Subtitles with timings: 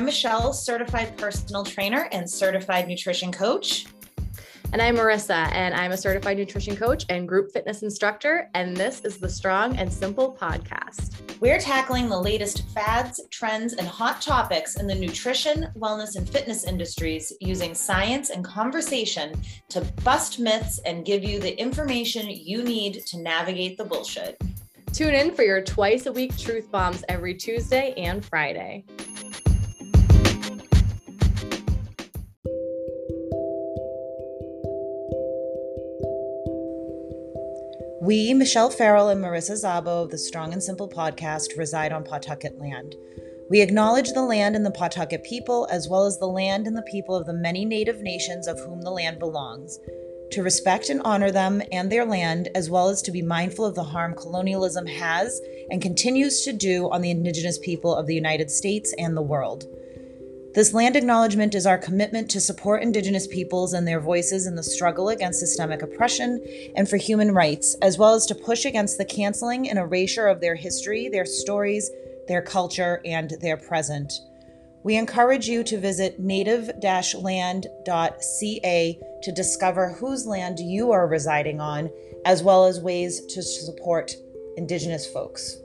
[0.00, 3.84] I'm Michelle, certified personal trainer and certified nutrition coach.
[4.72, 8.48] And I'm Marissa, and I'm a certified nutrition coach and group fitness instructor.
[8.54, 11.20] And this is the Strong and Simple podcast.
[11.40, 16.64] We're tackling the latest fads, trends, and hot topics in the nutrition, wellness, and fitness
[16.64, 23.04] industries using science and conversation to bust myths and give you the information you need
[23.04, 24.40] to navigate the bullshit.
[24.94, 28.86] Tune in for your twice a week truth bombs every Tuesday and Friday.
[38.02, 42.58] We, Michelle Farrell and Marissa Zabo of the Strong and Simple podcast, reside on Pawtucket
[42.58, 42.96] land.
[43.50, 46.82] We acknowledge the land and the Pawtucket people, as well as the land and the
[46.90, 49.78] people of the many Native nations of whom the land belongs,
[50.30, 53.74] to respect and honor them and their land, as well as to be mindful of
[53.74, 55.38] the harm colonialism has
[55.70, 59.66] and continues to do on the Indigenous people of the United States and the world.
[60.52, 64.64] This land acknowledgement is our commitment to support Indigenous peoples and their voices in the
[64.64, 69.04] struggle against systemic oppression and for human rights, as well as to push against the
[69.04, 71.88] canceling and erasure of their history, their stories,
[72.26, 74.12] their culture, and their present.
[74.82, 77.68] We encourage you to visit native land.ca
[79.22, 81.90] to discover whose land you are residing on,
[82.24, 84.16] as well as ways to support
[84.56, 85.59] Indigenous folks.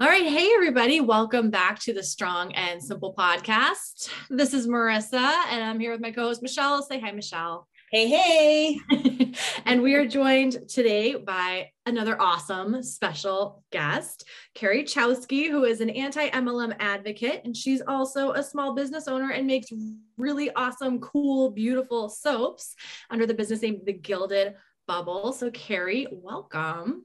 [0.00, 0.24] All right.
[0.24, 1.02] Hey, everybody.
[1.02, 4.10] Welcome back to the Strong and Simple podcast.
[4.30, 6.82] This is Marissa, and I'm here with my co host, Michelle.
[6.82, 7.68] Say hi, Michelle.
[7.92, 9.34] Hey, hey.
[9.66, 15.90] and we are joined today by another awesome special guest, Carrie Chowske, who is an
[15.90, 17.42] anti MLM advocate.
[17.44, 19.68] And she's also a small business owner and makes
[20.16, 22.74] really awesome, cool, beautiful soaps
[23.10, 24.54] under the business name The Gilded
[24.86, 25.34] Bubble.
[25.34, 27.04] So, Carrie, welcome.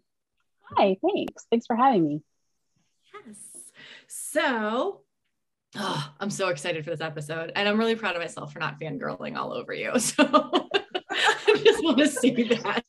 [0.77, 1.45] Hi, thanks.
[1.51, 2.21] Thanks for having me.
[3.25, 3.37] Yes.
[4.07, 5.01] So,
[5.75, 8.79] oh, I'm so excited for this episode, and I'm really proud of myself for not
[8.79, 9.93] fangirling all over you.
[9.99, 10.23] So,
[11.47, 12.83] I just want to see that.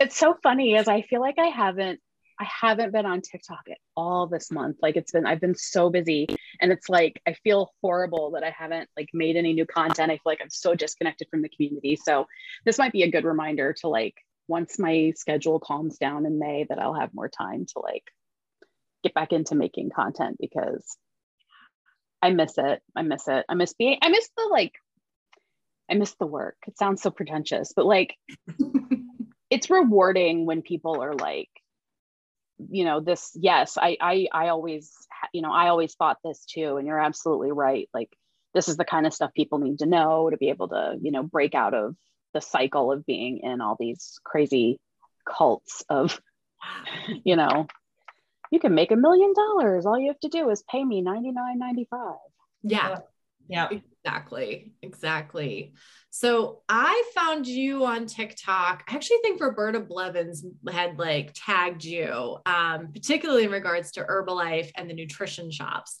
[0.00, 2.00] It's so funny as I feel like I haven't
[2.40, 4.78] I haven't been on TikTok at all this month.
[4.82, 6.26] Like it's been I've been so busy
[6.60, 10.10] and it's like I feel horrible that I haven't like made any new content.
[10.10, 11.96] I feel like I'm so disconnected from the community.
[11.96, 12.26] So
[12.64, 14.14] this might be a good reminder to like
[14.48, 18.04] once my schedule calms down in May that I'll have more time to like
[19.04, 20.96] get back into making content because
[22.20, 22.82] I miss it.
[22.96, 23.44] I miss it.
[23.48, 24.72] I miss being, I miss the like,
[25.90, 26.56] I miss the work.
[26.66, 28.16] It sounds so pretentious, but like,
[29.50, 31.50] it's rewarding when people are like,
[32.70, 34.90] you know, this, yes, I, I, I always,
[35.34, 36.78] you know, I always thought this too.
[36.78, 37.90] And you're absolutely right.
[37.92, 38.08] Like,
[38.54, 41.10] this is the kind of stuff people need to know to be able to, you
[41.10, 41.94] know, break out of
[42.32, 44.80] the cycle of being in all these crazy
[45.28, 46.18] cults of,
[47.24, 47.66] you know,
[48.54, 49.84] you can make a million dollars.
[49.84, 52.14] All you have to do is pay me ninety nine ninety five.
[52.62, 52.98] Yeah.
[53.48, 53.68] Yeah.
[54.04, 54.72] Exactly.
[54.82, 55.72] Exactly.
[56.10, 58.84] So I found you on TikTok.
[58.86, 64.70] I actually think Roberta Blevins had like tagged you, um, particularly in regards to Herbalife
[64.76, 65.98] and the nutrition shops.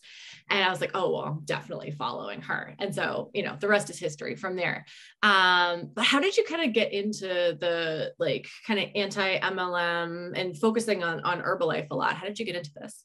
[0.50, 2.74] And I was like, oh, well, I'm definitely following her.
[2.78, 4.84] And so, you know, the rest is history from there.
[5.22, 10.38] Um, but how did you kind of get into the like kind of anti MLM
[10.38, 12.14] and focusing on, on Herbalife a lot?
[12.14, 13.04] How did you get into this?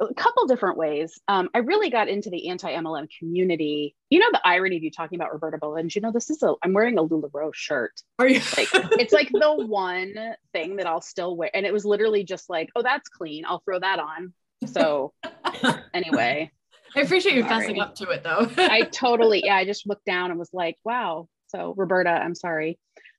[0.00, 1.20] A couple different ways.
[1.28, 3.94] Um, I really got into the anti-MLM community.
[4.08, 5.94] You know the irony of you talking about Roberta Blevins.
[5.94, 6.54] You know this is a.
[6.62, 7.92] I'm wearing a LuLaRoe shirt.
[8.18, 8.40] Are you?
[8.56, 10.14] Like, it's like the one
[10.52, 13.44] thing that I'll still wear, and it was literally just like, oh, that's clean.
[13.46, 14.32] I'll throw that on.
[14.66, 15.12] So
[15.94, 16.50] anyway,
[16.96, 18.48] I appreciate you fessing up to it though.
[18.56, 19.42] I totally.
[19.44, 21.28] Yeah, I just looked down and was like, wow.
[21.48, 22.78] So Roberta, I'm sorry.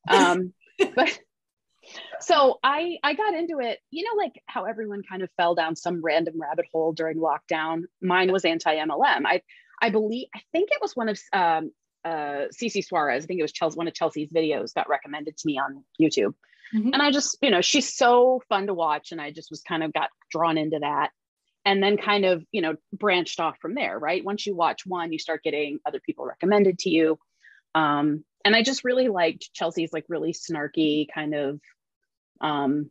[0.09, 0.53] Um,
[0.95, 1.19] but
[2.19, 5.75] so I I got into it, you know, like how everyone kind of fell down
[5.75, 7.83] some random rabbit hole during lockdown.
[8.01, 9.23] Mine was anti MLM.
[9.25, 9.41] I
[9.81, 11.71] I believe I think it was one of um,
[12.05, 13.23] uh, Cece Suarez.
[13.23, 16.35] I think it was Chelsea, one of Chelsea's videos got recommended to me on YouTube,
[16.73, 16.93] mm-hmm.
[16.93, 19.83] and I just you know she's so fun to watch, and I just was kind
[19.83, 21.09] of got drawn into that.
[21.63, 24.25] And then kind of, you know, branched off from there, right?
[24.25, 27.19] Once you watch one, you start getting other people recommended to you.
[27.75, 31.59] Um, and I just really liked Chelsea's like really snarky kind of
[32.41, 32.89] um,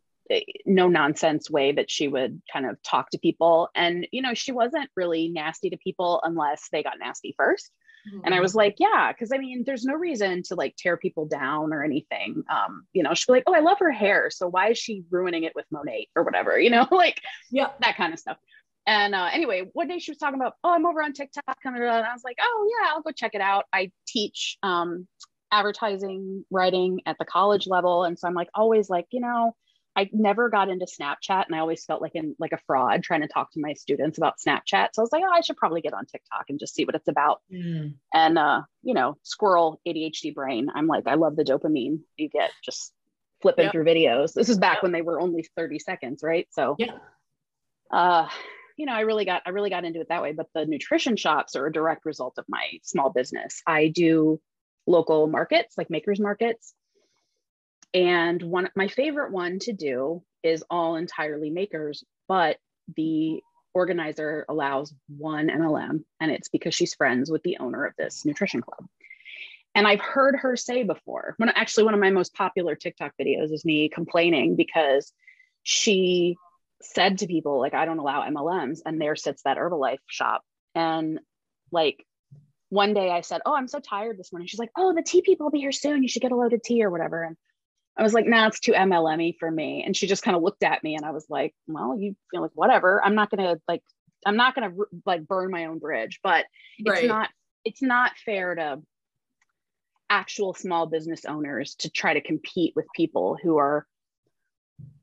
[0.64, 3.68] no nonsense way that she would kind of talk to people.
[3.74, 7.70] And, you know, she wasn't really nasty to people unless they got nasty 1st
[8.14, 8.20] mm-hmm.
[8.24, 11.26] And I was like, yeah, because I mean, there's no reason to like tear people
[11.26, 12.44] down or anything.
[12.50, 14.30] Um, you know, she'd be like, oh, I love her hair.
[14.30, 17.20] So why is she ruining it with Monat or whatever, you know, like
[17.50, 18.36] yeah, that kind of stuff.
[18.86, 21.44] And uh, anyway, one day she was talking about, oh, I'm over on TikTok.
[21.62, 23.66] Coming and I was like, oh, yeah, I'll go check it out.
[23.72, 25.06] I teach um,
[25.52, 28.04] advertising writing at the college level.
[28.04, 29.54] And so I'm like, always like, you know,
[29.96, 33.22] I never got into Snapchat and I always felt like in like a fraud trying
[33.22, 34.88] to talk to my students about Snapchat.
[34.92, 36.94] So I was like, oh, I should probably get on TikTok and just see what
[36.94, 37.40] it's about.
[37.52, 37.94] Mm.
[38.14, 40.68] And uh, you know, squirrel ADHD brain.
[40.74, 42.92] I'm like, I love the dopamine you get just
[43.42, 43.72] flipping yep.
[43.72, 44.32] through videos.
[44.32, 44.84] This is back yep.
[44.84, 46.46] when they were only 30 seconds, right?
[46.50, 46.92] So yeah.
[47.90, 48.28] uh,
[48.76, 50.32] you know, I really got I really got into it that way.
[50.32, 53.60] But the nutrition shops are a direct result of my small business.
[53.66, 54.40] I do
[54.86, 56.74] local markets like makers markets
[57.92, 62.56] and one my favorite one to do is all entirely makers, but
[62.96, 63.42] the
[63.74, 68.60] organizer allows one MLM and it's because she's friends with the owner of this nutrition
[68.60, 68.88] club.
[69.74, 73.52] And I've heard her say before, when actually one of my most popular TikTok videos
[73.52, 75.12] is me complaining because
[75.62, 76.36] she
[76.82, 80.42] said to people like I don't allow MLMs and there sits that Herbalife shop
[80.74, 81.20] and
[81.70, 82.04] like
[82.70, 85.22] one day I said, "Oh, I'm so tired this morning." She's like, "Oh, the tea
[85.22, 86.02] people will be here soon.
[86.02, 87.36] You should get a load of tea or whatever." And
[88.00, 89.82] I was like, nah, it's too MLM for me.
[89.84, 92.40] And she just kind of looked at me and I was like, well, you feel
[92.40, 93.04] like whatever.
[93.04, 93.82] I'm not gonna like,
[94.24, 94.72] I'm not gonna
[95.04, 96.46] like burn my own bridge, but
[96.78, 97.06] it's right.
[97.06, 97.28] not,
[97.64, 98.80] it's not fair to
[100.08, 103.86] actual small business owners to try to compete with people who are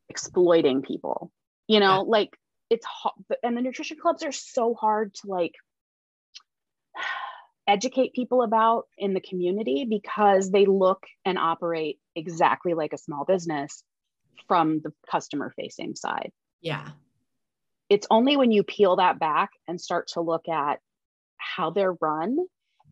[0.10, 1.32] exploiting people.
[1.68, 2.04] You know, yeah.
[2.08, 2.38] like
[2.70, 5.54] it's hard, and the nutrition clubs are so hard to like
[7.68, 13.26] educate people about in the community because they look and operate exactly like a small
[13.26, 13.84] business
[14.48, 16.32] from the customer facing side.
[16.62, 16.90] Yeah.
[17.90, 20.80] It's only when you peel that back and start to look at
[21.38, 22.38] how they're run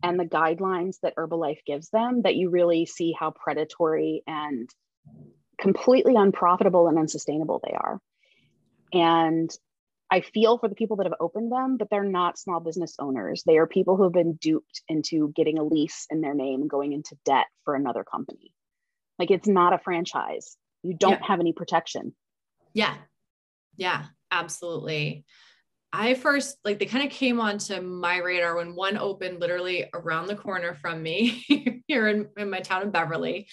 [0.02, 4.68] and the guidelines that Herbalife gives them that you really see how predatory and
[5.58, 8.00] completely unprofitable and unsustainable they are.
[8.92, 9.50] And
[10.10, 13.42] I feel for the people that have opened them, but they're not small business owners.
[13.44, 16.70] They are people who have been duped into getting a lease in their name and
[16.70, 18.52] going into debt for another company.
[19.18, 20.56] Like it's not a franchise.
[20.82, 21.26] You don't yeah.
[21.26, 22.14] have any protection.
[22.72, 22.94] Yeah.
[23.76, 25.24] Yeah, absolutely.
[25.92, 30.26] I first like they kind of came onto my radar when one opened literally around
[30.26, 33.48] the corner from me here in, in my town of Beverly.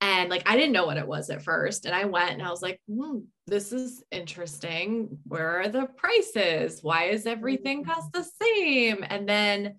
[0.00, 1.84] And like I didn't know what it was at first.
[1.84, 5.18] And I went and I was like, hmm, this is interesting.
[5.26, 6.78] Where are the prices?
[6.82, 7.90] Why is everything mm-hmm.
[7.90, 9.04] cost the same?
[9.06, 9.76] And then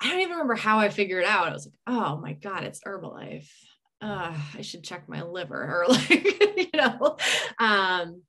[0.00, 1.48] I don't even remember how I figured it out.
[1.48, 3.50] I was like, oh my God, it's Herbalife.
[4.00, 6.10] Uh, I should check my liver or like,
[6.56, 7.16] you know.
[7.58, 8.22] Um,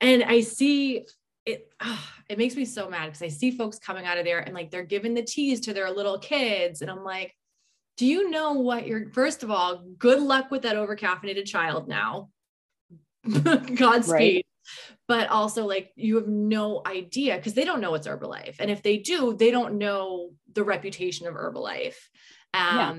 [0.00, 1.04] and I see
[1.44, 4.40] it oh, it makes me so mad because I see folks coming out of there
[4.40, 6.80] and like they're giving the teas to their little kids.
[6.82, 7.34] And I'm like,
[8.00, 12.30] do you know what you're first of all good luck with that overcaffeinated child now.
[13.30, 14.08] Godspeed.
[14.08, 14.46] Right.
[15.06, 18.56] but also like you have no idea because they don't know it's herbalife.
[18.58, 21.96] And if they do they don't know the reputation of herbalife.
[22.54, 22.96] Um yeah.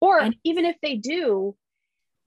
[0.00, 1.56] or and- even if they do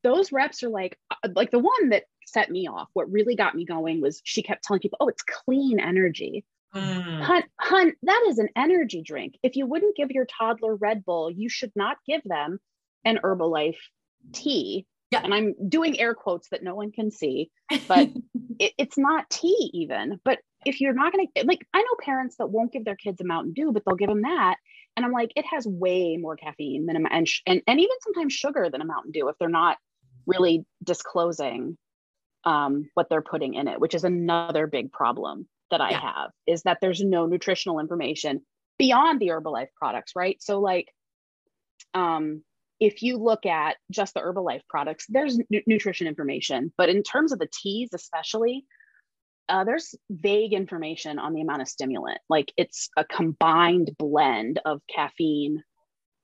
[0.04, 3.56] those reps are like uh, like the one that set me off what really got
[3.56, 6.44] me going was she kept telling people oh it's clean energy
[6.76, 7.22] Mm.
[7.22, 9.36] Hun, hun, that is an energy drink.
[9.44, 12.60] If you wouldn't give your toddler Red Bull, you should not give them
[13.06, 13.78] an Herbalife
[14.34, 14.86] tea.
[15.12, 15.22] Yeah.
[15.24, 17.50] And I'm doing air quotes that no one can see,
[17.88, 18.10] but
[18.60, 20.20] it, it's not tea even.
[20.24, 23.20] But if you're not going to, like, I know parents that won't give their kids
[23.20, 24.58] a Mountain Dew, but they'll give them that.
[24.96, 28.34] And I'm like, it has way more caffeine than a, and, and, and even sometimes
[28.34, 29.78] sugar than a Mountain Dew if they're not
[30.28, 31.78] really disclosing
[32.44, 36.02] um, what they're putting in it, which is another big problem that I yeah.
[36.02, 38.42] have is that there's no nutritional information
[38.78, 40.42] beyond the Herbalife products, right?
[40.42, 40.88] So like
[41.94, 42.44] um
[42.80, 47.40] if you look at just the Herbalife products, there's nutrition information, but in terms of
[47.40, 48.66] the teas especially,
[49.50, 52.20] uh, there's vague information on the amount of stimulant.
[52.30, 55.64] Like it's a combined blend of caffeine,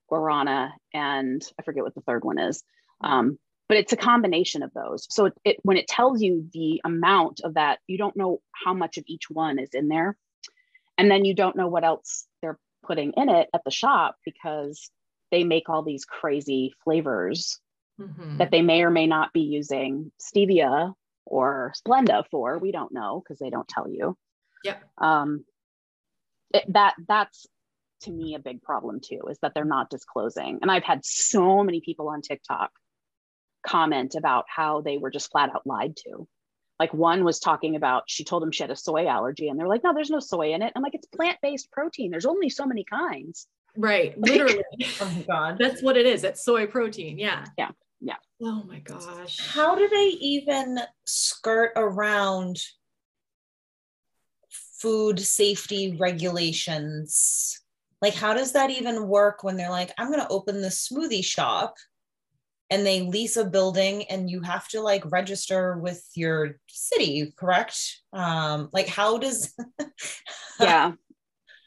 [0.10, 2.64] guarana, and I forget what the third one is.
[3.02, 5.08] Um, but it's a combination of those.
[5.10, 8.74] So it, it, when it tells you the amount of that you don't know how
[8.74, 10.18] much of each one is in there.
[10.98, 14.90] And then you don't know what else they're putting in it at the shop because
[15.32, 17.60] they make all these crazy flavors
[18.00, 18.38] mm-hmm.
[18.38, 20.94] that they may or may not be using stevia
[21.26, 22.60] or splenda for.
[22.60, 24.16] We don't know because they don't tell you.
[24.64, 25.44] Yeah um
[26.54, 27.46] it, that that's
[28.02, 30.60] to me a big problem too is that they're not disclosing.
[30.62, 32.72] And i've had so many people on tiktok
[33.66, 36.28] comment about how they were just flat out lied to.
[36.80, 39.68] Like one was talking about, she told them she had a soy allergy, and they're
[39.68, 40.74] like, no, there's no soy in it.
[40.76, 42.12] I'm like, it's plant based protein.
[42.12, 43.48] There's only so many kinds.
[43.78, 44.18] Right.
[44.20, 44.64] Literally.
[45.02, 45.58] oh my God.
[45.60, 46.24] That's what it is.
[46.24, 47.18] It's soy protein.
[47.18, 47.46] Yeah.
[47.58, 47.72] Yeah.
[48.02, 48.16] Yeah.
[48.42, 49.40] Oh my gosh.
[49.40, 52.58] How do they even skirt around
[54.80, 57.62] food safety regulations?
[58.02, 61.24] Like, how does that even work when they're like, I'm going to open the smoothie
[61.24, 61.76] shop?
[62.70, 68.02] And they lease a building and you have to like register with your city correct?
[68.14, 69.54] Um like how does
[70.60, 70.94] yeah.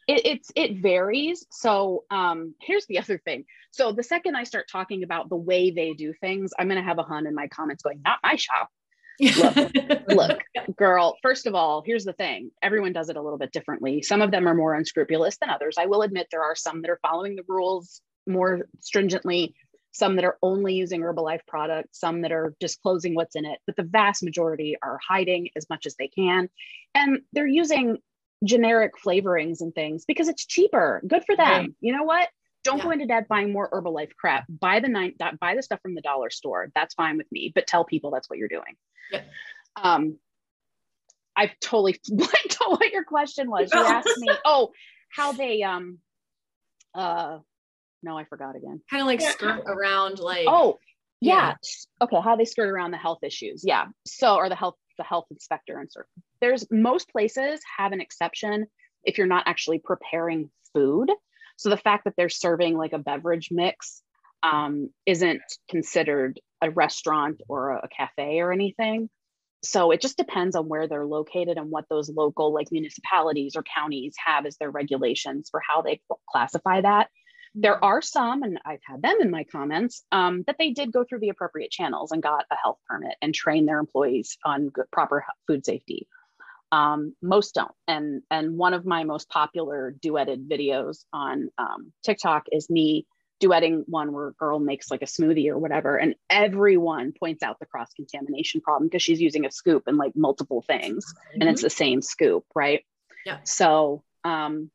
[0.06, 1.46] It, it's it varies.
[1.50, 3.44] So um here's the other thing.
[3.70, 6.88] So the second i start talking about the way they do things i'm going to
[6.88, 8.70] have a hun in my comments going not my shop.
[9.20, 9.72] Look,
[10.08, 10.42] look,
[10.76, 12.50] girl, first of all, here's the thing.
[12.62, 14.02] Everyone does it a little bit differently.
[14.02, 15.76] Some of them are more unscrupulous than others.
[15.78, 19.54] I will admit there are some that are following the rules more stringently
[19.92, 23.76] some that are only using Herbalife products, some that are disclosing what's in it, but
[23.76, 26.48] the vast majority are hiding as much as they can.
[26.94, 27.98] And they're using
[28.44, 31.02] generic flavorings and things because it's cheaper.
[31.06, 31.48] Good for them.
[31.48, 31.70] Right.
[31.80, 32.28] You know what?
[32.64, 32.84] Don't yeah.
[32.84, 34.44] go into debt buying more Herbalife crap.
[34.48, 36.70] Buy the nine that buy the stuff from the dollar store.
[36.74, 38.76] That's fine with me, but tell people that's what you're doing.
[39.10, 39.22] Yeah.
[39.76, 40.18] Um
[41.36, 43.72] I've totally blanked on what your question was.
[43.72, 44.72] You asked me, oh,
[45.08, 45.98] how they um
[46.94, 47.38] uh
[48.02, 48.80] no, I forgot again.
[48.90, 49.30] Kind of like yeah.
[49.30, 50.78] skirt around like oh
[51.20, 51.54] yeah.
[52.00, 52.04] yeah.
[52.04, 53.62] Okay, how they skirt around the health issues.
[53.64, 53.86] Yeah.
[54.06, 56.08] So or the health the health inspector and sort
[56.40, 58.66] there's most places have an exception
[59.04, 61.10] if you're not actually preparing food.
[61.56, 64.02] So the fact that they're serving like a beverage mix
[64.42, 69.08] um, isn't considered a restaurant or a, a cafe or anything.
[69.64, 73.64] So it just depends on where they're located and what those local like municipalities or
[73.64, 76.00] counties have as their regulations for how they
[76.30, 77.08] classify that.
[77.54, 81.04] There are some, and I've had them in my comments, um, that they did go
[81.04, 84.90] through the appropriate channels and got a health permit and train their employees on good,
[84.90, 86.08] proper food safety.
[86.70, 87.72] Um, most don't.
[87.86, 93.06] And, and one of my most popular duetted videos on um, TikTok is me
[93.40, 97.58] duetting one where a girl makes like a smoothie or whatever and everyone points out
[97.60, 101.40] the cross contamination problem because she's using a scoop and like multiple things mm-hmm.
[101.40, 101.66] and it's mm-hmm.
[101.66, 102.84] the same scoop right
[103.24, 104.70] yeah so um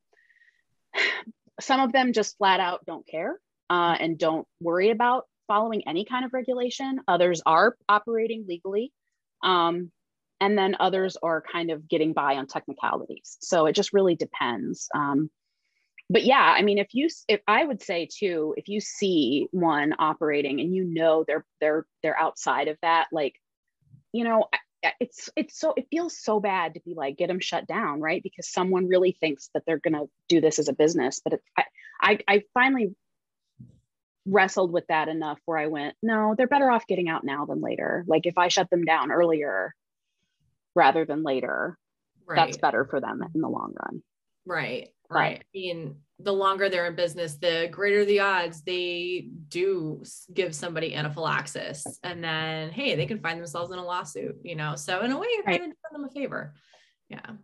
[1.59, 6.05] some of them just flat out don't care uh, and don't worry about following any
[6.05, 6.99] kind of regulation.
[7.07, 8.91] Others are operating legally.
[9.43, 9.91] Um,
[10.39, 13.37] and then others are kind of getting by on technicalities.
[13.41, 14.89] So it just really depends.
[14.93, 15.29] Um,
[16.09, 19.93] but yeah, I mean, if you, if I would say too, if you see one
[19.99, 23.35] operating and you know they're they're they're outside of that, like,
[24.11, 24.45] you know,
[24.99, 28.21] it's it's so it feels so bad to be like get them shut down right?
[28.23, 31.41] Because someone really thinks that they're going to do this as a business but it,
[31.57, 31.63] I,
[32.01, 32.95] I i finally
[34.25, 37.61] wrestled with that enough where i went no they're better off getting out now than
[37.61, 38.05] later.
[38.07, 39.73] Like if i shut them down earlier
[40.75, 41.77] rather than later
[42.25, 42.35] right.
[42.35, 44.01] that's better for them in the long run.
[44.45, 50.03] Right right i mean the longer they're in business, the greater the odds they do
[50.33, 51.85] give somebody anaphylaxis.
[52.03, 54.75] And then, hey, they can find themselves in a lawsuit, you know?
[54.75, 55.59] So, in a way, you're right.
[55.59, 56.53] kind of doing them a favor.
[57.09, 57.35] Yeah.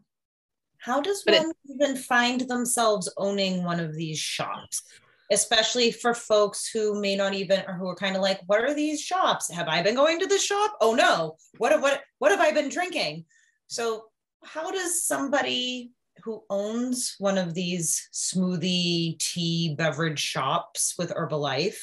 [0.78, 4.84] How does but one it, even find themselves owning one of these shops?
[5.32, 8.74] Especially for folks who may not even, or who are kind of like, what are
[8.74, 9.52] these shops?
[9.52, 10.76] Have I been going to this shop?
[10.82, 11.36] Oh no.
[11.58, 13.26] What, what, what have I been drinking?
[13.68, 14.06] So,
[14.44, 15.92] how does somebody
[16.24, 21.80] who owns one of these smoothie tea beverage shops with Herbalife.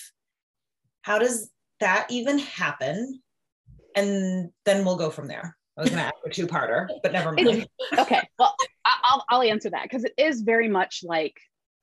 [1.02, 1.50] How does
[1.81, 3.21] that even happen?
[3.95, 5.57] And then we'll go from there.
[5.76, 7.66] I was going to ask a two parter, but never mind.
[7.99, 8.23] okay.
[8.38, 11.35] Well, I'll, I'll answer that because it is very much like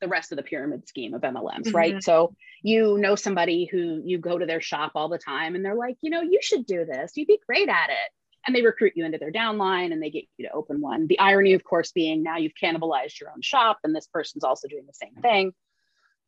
[0.01, 1.75] the rest of the pyramid scheme of MLMs, mm-hmm.
[1.75, 2.03] right?
[2.03, 2.33] So
[2.63, 5.97] you know somebody who you go to their shop all the time and they're like,
[6.01, 7.11] you know, you should do this.
[7.15, 8.11] You'd be great at it
[8.45, 11.07] and they recruit you into their downline and they get you to open one.
[11.07, 14.67] The irony, of course, being now you've cannibalized your own shop and this person's also
[14.67, 15.53] doing the same thing.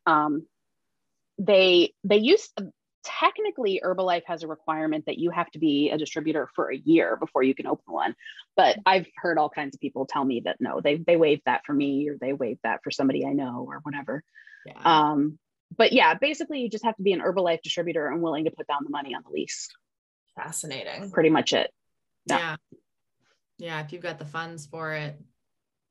[0.06, 0.46] Um,
[1.38, 2.50] they they use
[3.04, 7.16] technically Herbalife has a requirement that you have to be a distributor for a year
[7.18, 8.16] before you can open one.
[8.56, 11.62] But I've heard all kinds of people tell me that no, they they waived that
[11.66, 14.24] for me or they waived that for somebody I know or whatever.
[14.66, 14.82] Yeah.
[14.84, 15.38] Um,
[15.76, 18.68] but yeah, basically you just have to be an Herbalife distributor and willing to put
[18.68, 19.70] down the money on the lease.
[20.36, 21.12] Fascinating.
[21.12, 21.72] Pretty much it.
[22.26, 22.56] Yeah.
[23.58, 23.82] Yeah.
[23.84, 25.20] If you've got the funds for it.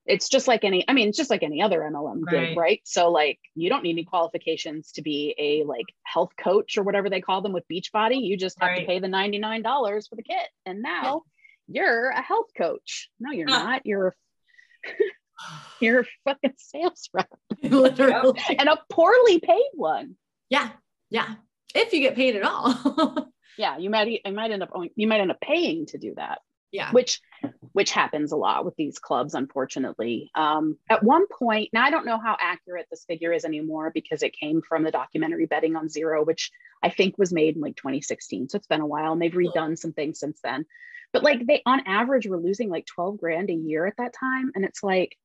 [0.07, 2.49] It's just like any, I mean, it's just like any other MLM right.
[2.49, 2.81] gig, right?
[2.85, 7.09] So like you don't need any qualifications to be a like health coach or whatever
[7.09, 8.21] they call them with Beachbody.
[8.23, 8.81] You just have right.
[8.81, 10.47] to pay the $99 for the kit.
[10.67, 11.23] And now
[11.69, 13.09] you're a health coach.
[13.19, 13.64] No, you're huh.
[13.64, 13.87] not.
[13.87, 14.14] You're
[15.81, 17.29] you're a fucking sales rep.
[17.62, 18.41] Literally.
[18.59, 20.17] and a poorly paid one.
[20.50, 20.71] Yeah.
[21.11, 21.35] Yeah.
[21.75, 23.33] If you get paid at all.
[23.58, 26.38] yeah you might you might end up you might end up paying to do that
[26.75, 26.90] yeah.
[26.90, 27.20] which
[27.73, 30.30] which happens a lot with these clubs unfortunately.
[30.34, 34.23] Um, at one point now i don't know how accurate this figure is anymore because
[34.23, 36.50] it came from the documentary betting on zero which
[36.82, 39.78] i think was made in like 2016 so it's been a while and they've redone
[39.78, 40.66] some things since then.
[41.12, 44.50] But like they on average were losing like 12 grand a year at that time
[44.56, 45.16] and it's like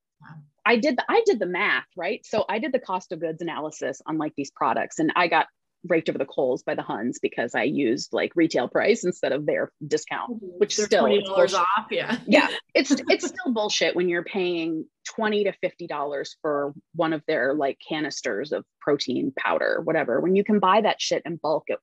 [0.66, 2.24] I did the, I did the math, right?
[2.26, 5.48] So I did the cost of goods analysis on like these products and I got
[5.88, 9.46] raked over the coals by the Huns because I used like retail price instead of
[9.46, 10.58] their discount, mm-hmm.
[10.58, 11.88] which They're still twenty dollars off.
[11.90, 17.14] Yeah, yeah, it's it's still bullshit when you're paying twenty to fifty dollars for one
[17.14, 20.20] of their like canisters of protein powder, whatever.
[20.20, 21.80] When you can buy that shit in bulk at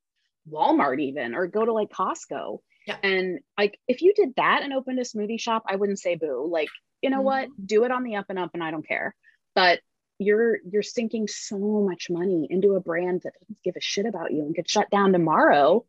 [0.50, 2.58] Walmart even, or go to like Costco.
[2.86, 2.96] Yeah.
[3.02, 6.48] And like if you did that and opened a smoothie shop, I wouldn't say boo.
[6.50, 6.68] Like
[7.02, 7.24] you know mm-hmm.
[7.24, 9.14] what, do it on the up and up, and I don't care.
[9.54, 9.80] But
[10.18, 14.32] you're you're sinking so much money into a brand that doesn't give a shit about
[14.32, 15.85] you and could shut down tomorrow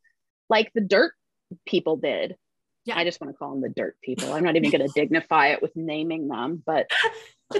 [0.49, 1.13] like the dirt
[1.65, 2.35] people did.
[2.85, 2.97] Yeah.
[2.97, 4.31] I just want to call them the dirt people.
[4.31, 6.89] I'm not even going to dignify it with naming them but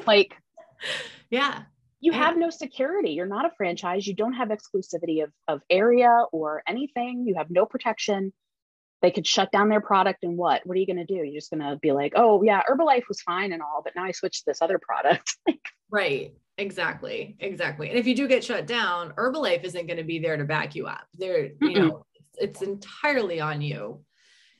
[0.06, 0.36] like
[1.30, 1.64] yeah.
[2.00, 2.18] you yeah.
[2.18, 3.12] have no security.
[3.12, 4.06] You're not a franchise.
[4.06, 7.26] You don't have exclusivity of, of area or anything.
[7.28, 8.34] You have no protection.
[9.02, 10.66] They could shut down their product and what?
[10.66, 11.16] What are you going to do?
[11.16, 14.04] You're just going to be like oh yeah herbalife was fine and all but now
[14.04, 15.38] i switched to this other product.
[15.90, 17.38] Right Exactly.
[17.40, 17.90] Exactly.
[17.90, 20.76] And if you do get shut down, Herbalife isn't going to be there to back
[20.76, 21.06] you up.
[21.16, 22.06] They're, you know,
[22.40, 24.04] it's entirely on you.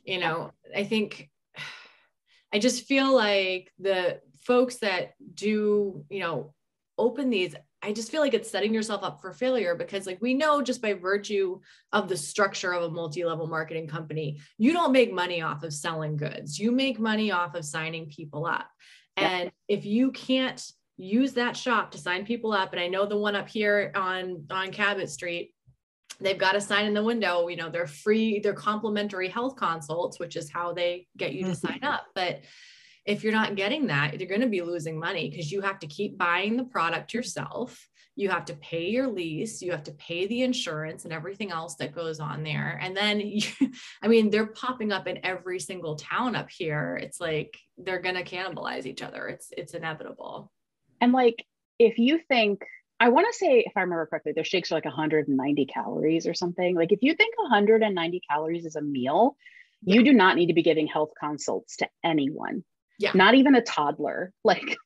[0.06, 1.30] You know, I think
[2.54, 6.54] I just feel like the folks that do, you know,
[6.98, 10.34] open these, I just feel like it's setting yourself up for failure because, like, we
[10.34, 11.60] know just by virtue
[11.94, 15.74] of the structure of a multi level marketing company, you don't make money off of
[15.74, 16.58] selling goods.
[16.58, 18.68] You make money off of signing people up.
[19.16, 20.64] And if you can't
[20.98, 22.74] use that shop to sign people up.
[22.74, 25.54] And I know the one up here on, on Cabot Street,
[26.20, 30.20] they've got a sign in the window, you know, they're free, they're complimentary health consults,
[30.20, 31.68] which is how they get you to mm-hmm.
[31.68, 32.06] sign up.
[32.16, 32.42] But
[33.06, 35.88] if you're not getting that, you're going to be losing money because you have to
[35.88, 37.88] keep buying the product yourself.
[38.16, 41.76] You have to pay your lease, you have to pay the insurance and everything else
[41.76, 42.80] that goes on there.
[42.82, 43.48] And then, you,
[44.02, 47.00] I mean, they're popping up in every single town up here.
[47.02, 49.28] It's like they're going to cannibalize each other.
[49.28, 50.52] It's it's inevitable.
[51.02, 51.46] And like,
[51.80, 52.62] if you think,
[53.00, 56.34] I want to say, if I remember correctly, their shakes are like 190 calories or
[56.34, 56.76] something.
[56.76, 59.36] Like, if you think 190 calories is a meal,
[59.84, 59.96] yeah.
[59.96, 62.64] you do not need to be giving health consults to anyone.
[63.00, 63.12] Yeah.
[63.14, 64.34] Not even a toddler.
[64.44, 64.78] Like,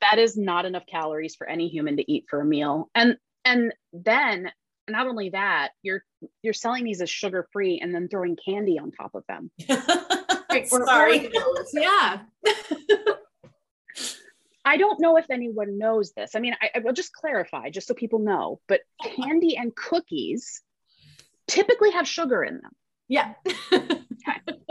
[0.00, 2.90] that is not enough calories for any human to eat for a meal.
[2.94, 4.50] And and then
[4.88, 6.02] not only that, you're
[6.42, 9.50] you're selling these as sugar free and then throwing candy on top of them.
[10.66, 11.30] Sorry.
[11.72, 12.20] yeah.
[14.64, 16.34] I don't know if anyone knows this.
[16.34, 20.62] I mean, I, I will just clarify just so people know, but candy and cookies
[21.46, 22.72] typically have sugar in them.
[23.08, 23.34] Yeah.
[23.72, 24.00] okay.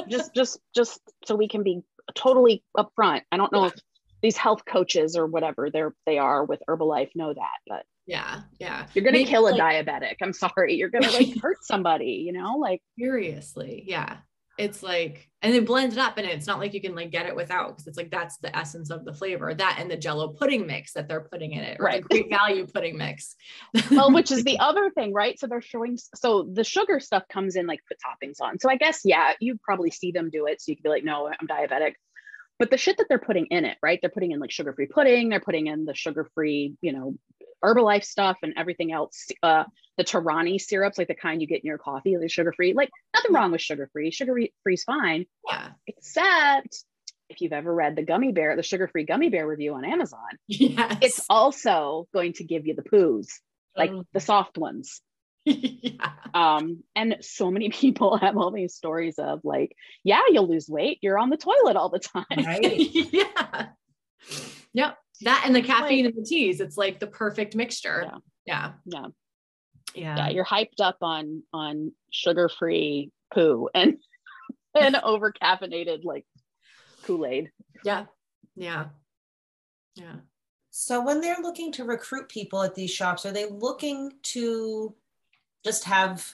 [0.10, 1.84] Just just just so we can be
[2.16, 3.22] totally upfront.
[3.32, 3.74] I don't know if
[4.22, 8.88] these health coaches or whatever they're they are with Herbalife know that, but yeah, yeah.
[8.94, 10.16] You're gonna Maybe kill a like, diabetic.
[10.22, 10.74] I'm sorry.
[10.74, 13.84] You're gonna like hurt somebody, you know, like seriously.
[13.88, 14.18] Yeah
[14.58, 17.26] it's like and then blend it up and it's not like you can like get
[17.26, 20.28] it without because it's like that's the essence of the flavor that and the jello
[20.28, 22.04] pudding mix that they're putting in it right.
[22.04, 23.36] Great value pudding mix.
[23.92, 25.40] Well which is the other thing right?
[25.40, 28.60] So they're showing so the sugar stuff comes in like put toppings on.
[28.60, 31.04] So i guess yeah you probably see them do it so you could be like
[31.04, 31.94] no i'm diabetic.
[32.60, 34.00] But the shit that they're putting in it right?
[34.02, 37.16] They're putting in like sugar-free pudding they're putting in the sugar-free you know
[37.64, 39.64] herbalife stuff and everything else uh
[39.98, 42.74] the Torani syrups, like the kind you get in your coffee, the sugar free.
[42.74, 44.12] Like nothing wrong with sugar free.
[44.12, 45.26] Sugar free is fine.
[45.48, 45.70] Yeah.
[45.86, 46.84] Except
[47.30, 50.20] if you've ever read the gummy bear, the sugar free gummy bear review on Amazon,
[50.48, 50.98] yes.
[51.02, 53.28] it's also going to give you the poos,
[53.76, 54.08] like um.
[54.14, 55.02] the soft ones.
[55.46, 56.12] yeah.
[56.34, 61.00] Um, and so many people have all these stories of like, yeah, you'll lose weight.
[61.02, 62.26] You're on the toilet all the time.
[62.46, 62.64] Right.
[63.14, 63.68] yeah.
[64.74, 64.98] Yep.
[65.24, 68.04] That and the caffeine like, and the teas, it's like the perfect mixture.
[68.06, 68.18] Yeah.
[68.46, 68.72] Yeah.
[68.86, 69.06] Yeah
[69.96, 73.98] yeah, yeah you're hyped up on on sugar free poo and
[74.76, 76.26] and over caffeinated like
[77.04, 77.52] kool-aid
[77.84, 78.06] yeah
[78.56, 78.86] yeah
[79.96, 80.16] yeah
[80.72, 84.96] so when they're looking to recruit people at these shops are they looking to
[85.64, 86.34] just have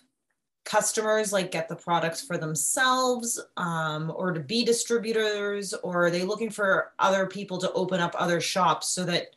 [0.70, 6.22] customers like get the products for themselves um, or to be distributors or are they
[6.22, 9.36] looking for other people to open up other shops so that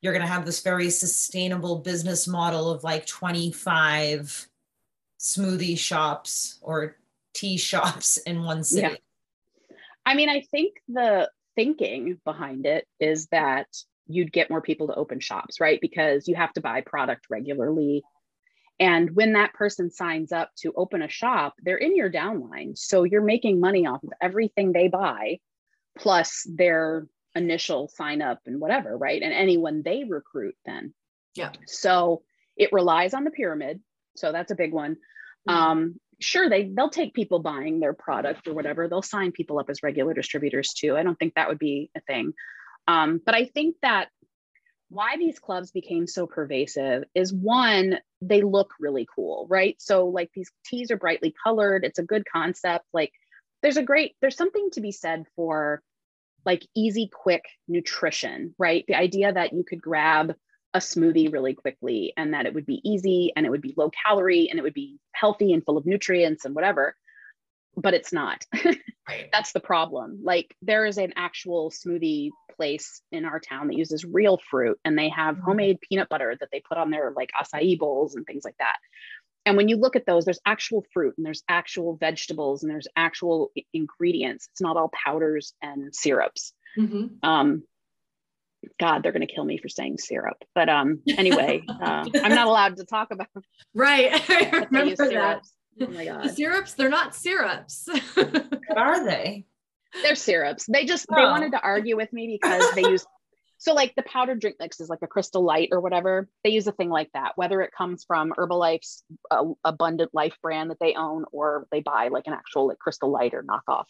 [0.00, 4.48] you're going to have this very sustainable business model of like 25
[5.18, 6.96] smoothie shops or
[7.34, 8.88] tea shops in one city.
[9.68, 9.76] Yeah.
[10.06, 13.66] I mean, I think the thinking behind it is that
[14.06, 15.78] you'd get more people to open shops, right?
[15.82, 18.02] Because you have to buy product regularly.
[18.80, 22.76] And when that person signs up to open a shop, they're in your downline.
[22.76, 25.38] So you're making money off of everything they buy,
[25.98, 29.22] plus their initial sign up and whatever, right?
[29.22, 30.94] And anyone they recruit then.
[31.34, 31.52] Yeah.
[31.66, 32.22] So
[32.56, 33.80] it relies on the pyramid.
[34.16, 34.96] So that's a big one.
[35.48, 35.50] Mm-hmm.
[35.50, 38.88] Um, sure, they they'll take people buying their product or whatever.
[38.88, 40.96] They'll sign people up as regular distributors too.
[40.96, 42.32] I don't think that would be a thing.
[42.88, 44.08] Um, but I think that
[44.90, 49.76] why these clubs became so pervasive is one, they look really cool, right?
[49.78, 51.84] So, like, these teas are brightly colored.
[51.84, 52.84] It's a good concept.
[52.92, 53.12] Like,
[53.62, 55.82] there's a great, there's something to be said for
[56.44, 58.84] like easy, quick nutrition, right?
[58.88, 60.34] The idea that you could grab
[60.72, 63.90] a smoothie really quickly and that it would be easy and it would be low
[63.90, 66.94] calorie and it would be healthy and full of nutrients and whatever
[67.76, 69.28] but it's not right.
[69.32, 74.04] that's the problem like there is an actual smoothie place in our town that uses
[74.04, 75.44] real fruit and they have mm-hmm.
[75.44, 78.76] homemade peanut butter that they put on their like acai bowls and things like that
[79.46, 82.88] and when you look at those there's actual fruit and there's actual vegetables and there's
[82.96, 87.06] actual ingredients it's not all powders and syrups mm-hmm.
[87.22, 87.62] um,
[88.78, 90.36] God, they're going to kill me for saying syrup.
[90.54, 93.28] But um, anyway, uh, I'm not allowed to talk about.
[93.74, 95.40] Right, I remember that.
[95.80, 96.74] Oh my God, the syrups.
[96.74, 97.88] They're not syrups.
[98.14, 99.46] what are they?
[100.02, 100.66] They're syrups.
[100.66, 101.16] They just oh.
[101.16, 103.04] they wanted to argue with me because they use.
[103.62, 106.30] So like the powdered drink mix is like a Crystal Light or whatever.
[106.42, 110.70] They use a thing like that, whether it comes from Herbalife's uh, Abundant Life brand
[110.70, 113.84] that they own, or they buy like an actual like Crystal Light or knockoff,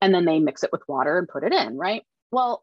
[0.00, 1.76] and then they mix it with water and put it in.
[1.76, 2.04] Right.
[2.30, 2.62] Well,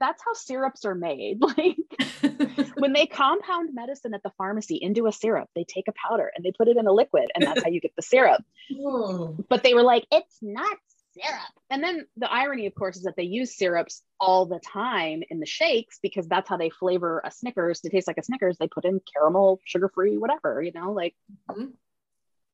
[0.00, 1.40] that's how syrups are made.
[1.56, 1.76] Like
[2.78, 6.44] when they compound medicine at the pharmacy into a syrup, they take a powder and
[6.44, 8.42] they put it in a liquid, and that's how you get the syrup.
[9.48, 10.76] But they were like, it's not
[11.14, 11.40] syrup.
[11.70, 15.40] And then the irony, of course, is that they use syrups all the time in
[15.40, 18.58] the shakes because that's how they flavor a Snickers to taste like a Snickers.
[18.58, 21.14] They put in caramel, sugar free, whatever, you know, like.
[21.50, 21.66] Mm-hmm.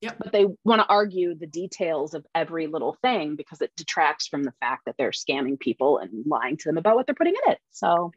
[0.00, 0.16] Yep.
[0.18, 4.42] But they want to argue the details of every little thing because it detracts from
[4.42, 7.52] the fact that they're scamming people and lying to them about what they're putting in
[7.52, 7.58] it.
[7.70, 8.12] So,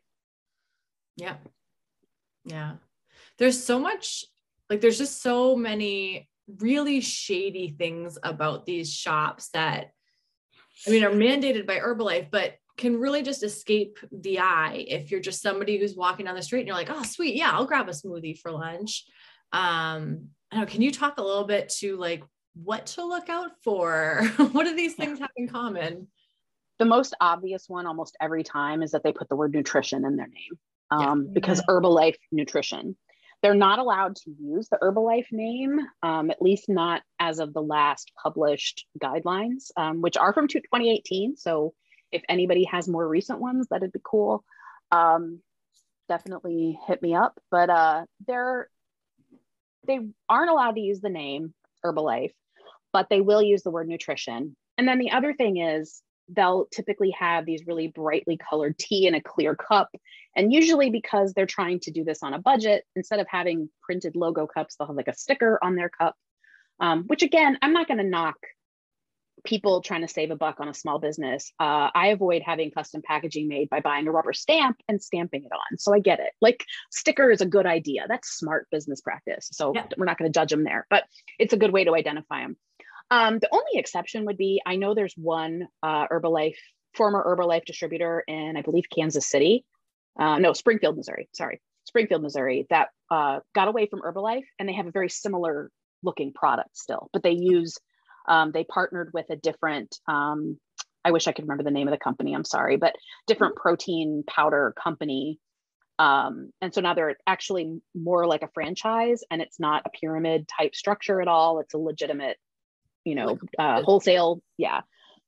[1.17, 1.35] yeah.
[2.45, 2.73] Yeah.
[3.37, 4.23] There's so much,
[4.69, 9.91] like, there's just so many really shady things about these shops that,
[10.87, 15.19] I mean, are mandated by Herbalife, but can really just escape the eye if you're
[15.19, 17.35] just somebody who's walking down the street and you're like, oh, sweet.
[17.35, 19.05] Yeah, I'll grab a smoothie for lunch.
[19.51, 23.51] Um, I know, can you talk a little bit to like what to look out
[23.63, 24.21] for?
[24.51, 26.07] what do these things have in common?
[26.77, 30.15] The most obvious one almost every time is that they put the word nutrition in
[30.15, 30.59] their name
[30.91, 31.31] um, yeah.
[31.33, 32.95] because Herbalife Nutrition.
[33.41, 37.61] They're not allowed to use the Herbalife name, um, at least not as of the
[37.61, 41.35] last published guidelines, um, which are from 2018.
[41.35, 41.73] So
[42.11, 44.43] if anybody has more recent ones, that'd be cool.
[44.91, 45.41] Um,
[46.07, 47.39] definitely hit me up.
[47.49, 48.69] But uh, they're
[49.85, 52.33] they aren't allowed to use the name Herbalife,
[52.91, 54.55] but they will use the word nutrition.
[54.77, 59.15] And then the other thing is they'll typically have these really brightly colored tea in
[59.15, 59.89] a clear cup.
[60.35, 64.15] And usually because they're trying to do this on a budget, instead of having printed
[64.15, 66.15] logo cups, they'll have like a sticker on their cup.
[66.79, 68.37] Um, which again, I'm not going to knock
[69.43, 73.01] people trying to save a buck on a small business, uh, I avoid having custom
[73.05, 75.77] packaging made by buying a rubber stamp and stamping it on.
[75.77, 76.31] So I get it.
[76.41, 78.05] Like sticker is a good idea.
[78.07, 79.49] That's smart business practice.
[79.51, 79.85] So yeah.
[79.97, 81.03] we're not going to judge them there, but
[81.39, 82.57] it's a good way to identify them.
[83.11, 86.55] Um, the only exception would be I know there's one uh, Herbalife,
[86.95, 89.65] former Herbalife distributor in, I believe, Kansas City.
[90.17, 91.27] Uh, no, Springfield, Missouri.
[91.33, 95.69] Sorry, Springfield, Missouri, that uh, got away from Herbalife and they have a very similar
[96.01, 97.77] looking product still, but they use
[98.27, 100.57] um, they partnered with a different um,
[101.05, 102.95] i wish i could remember the name of the company i'm sorry but
[103.27, 105.39] different protein powder company.
[105.99, 110.47] Um, and so now they're actually more like a franchise and it's not a pyramid
[110.47, 111.59] type structure at all.
[111.59, 112.37] It's a legitimate
[113.05, 114.81] you know uh, wholesale yeah.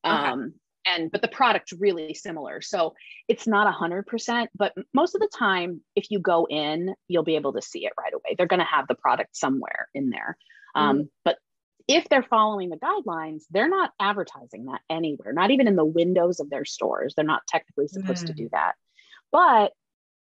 [0.06, 0.16] Okay.
[0.16, 0.54] um,
[0.88, 2.62] and but the product's really similar.
[2.62, 2.96] So
[3.28, 7.24] it's not a hundred percent but most of the time if you go in you'll
[7.24, 8.36] be able to see it right away.
[8.38, 10.38] They're going to have the product somewhere in there.
[10.74, 11.06] Um, mm-hmm.
[11.24, 11.38] but
[11.88, 16.40] if they're following the guidelines, they're not advertising that anywhere, not even in the windows
[16.40, 17.14] of their stores.
[17.16, 18.28] They're not technically supposed mm.
[18.28, 18.74] to do that.
[19.32, 19.74] But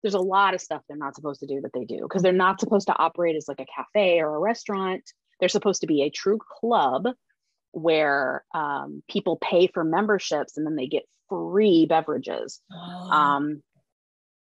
[0.01, 2.33] there's a lot of stuff they're not supposed to do that they do because they're
[2.33, 5.03] not supposed to operate as like a cafe or a restaurant.
[5.39, 7.07] They're supposed to be a true club
[7.71, 12.61] where um, people pay for memberships and then they get free beverages.
[12.71, 12.77] Oh.
[12.77, 13.63] Um,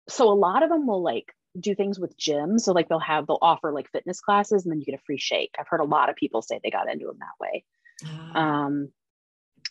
[0.09, 2.61] so a lot of them will like do things with gyms.
[2.61, 5.17] So like they'll have they'll offer like fitness classes and then you get a free
[5.17, 5.55] shake.
[5.59, 7.63] I've heard a lot of people say they got into them that way.
[8.05, 8.89] Uh, um,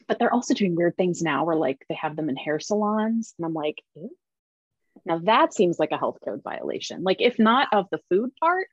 [0.08, 3.34] but they're also doing weird things now where like they have them in hair salons,
[3.38, 4.10] and I'm like, Ew.
[5.04, 7.02] now that seems like a health code violation.
[7.02, 8.68] Like if not of the food part,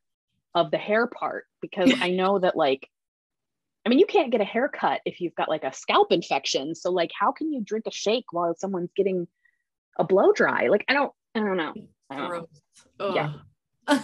[0.55, 2.87] of the hair part, because I know that like.
[3.85, 6.75] I mean, you can't get a haircut if you've got like a scalp infection.
[6.75, 9.25] So, like, how can you drink a shake while someone's getting
[9.97, 10.67] a blow dry?
[10.67, 11.73] Like, I don't, I don't know.
[12.97, 13.15] Gross.
[13.15, 13.33] Yeah.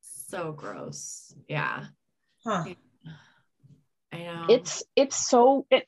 [0.00, 1.34] so gross.
[1.48, 1.86] Yeah.
[2.44, 2.64] Huh.
[4.12, 4.46] I know.
[4.48, 5.86] It's it's so it,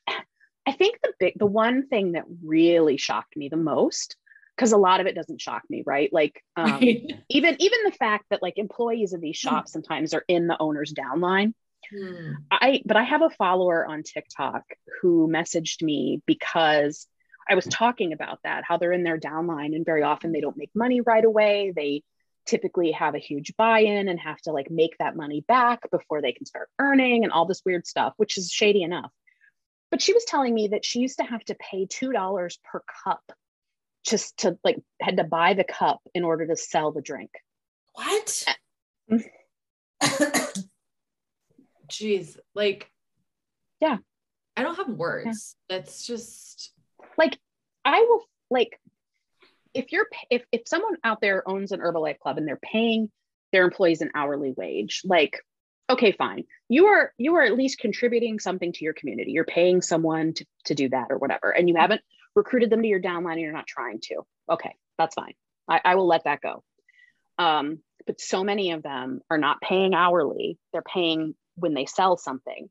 [0.66, 4.16] I think the big the one thing that really shocked me the most
[4.56, 6.12] because a lot of it doesn't shock me, right?
[6.12, 9.48] Like um, even even the fact that like employees of these hmm.
[9.48, 11.54] shops sometimes are in the owner's downline.
[11.90, 12.32] Hmm.
[12.50, 14.62] I but I have a follower on TikTok
[15.00, 17.06] who messaged me because
[17.48, 20.56] I was talking about that, how they're in their downline and very often they don't
[20.56, 21.72] make money right away.
[21.74, 22.02] They
[22.46, 26.32] typically have a huge buy-in and have to like make that money back before they
[26.32, 29.10] can start earning and all this weird stuff, which is shady enough.
[29.90, 33.22] But she was telling me that she used to have to pay $2 per cup
[34.04, 37.30] just to like had to buy the cup in order to sell the drink.
[37.92, 38.44] What?
[41.90, 42.90] Jeez, like
[43.80, 43.98] yeah.
[44.56, 45.56] I don't have words.
[45.68, 45.76] Yeah.
[45.76, 46.72] That's just
[47.18, 47.38] like
[47.84, 48.78] I will like
[49.74, 53.10] if you're if if someone out there owns an Herbalife club and they're paying
[53.52, 55.40] their employees an hourly wage, like
[55.90, 56.44] okay, fine.
[56.68, 59.32] You are you are at least contributing something to your community.
[59.32, 62.00] You're paying someone to, to do that or whatever, and you haven't
[62.34, 64.22] recruited them to your downline and you're not trying to.
[64.50, 65.34] Okay, that's fine.
[65.68, 66.62] I, I will let that go.
[67.38, 72.16] Um, but so many of them are not paying hourly; they're paying when they sell
[72.16, 72.68] something.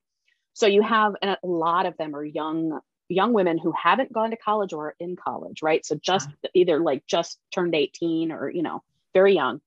[0.53, 2.79] So you have and a lot of them are young
[3.09, 5.85] young women who haven't gone to college or in college, right?
[5.85, 6.49] So just yeah.
[6.53, 9.61] either like just turned 18 or, you know, very young,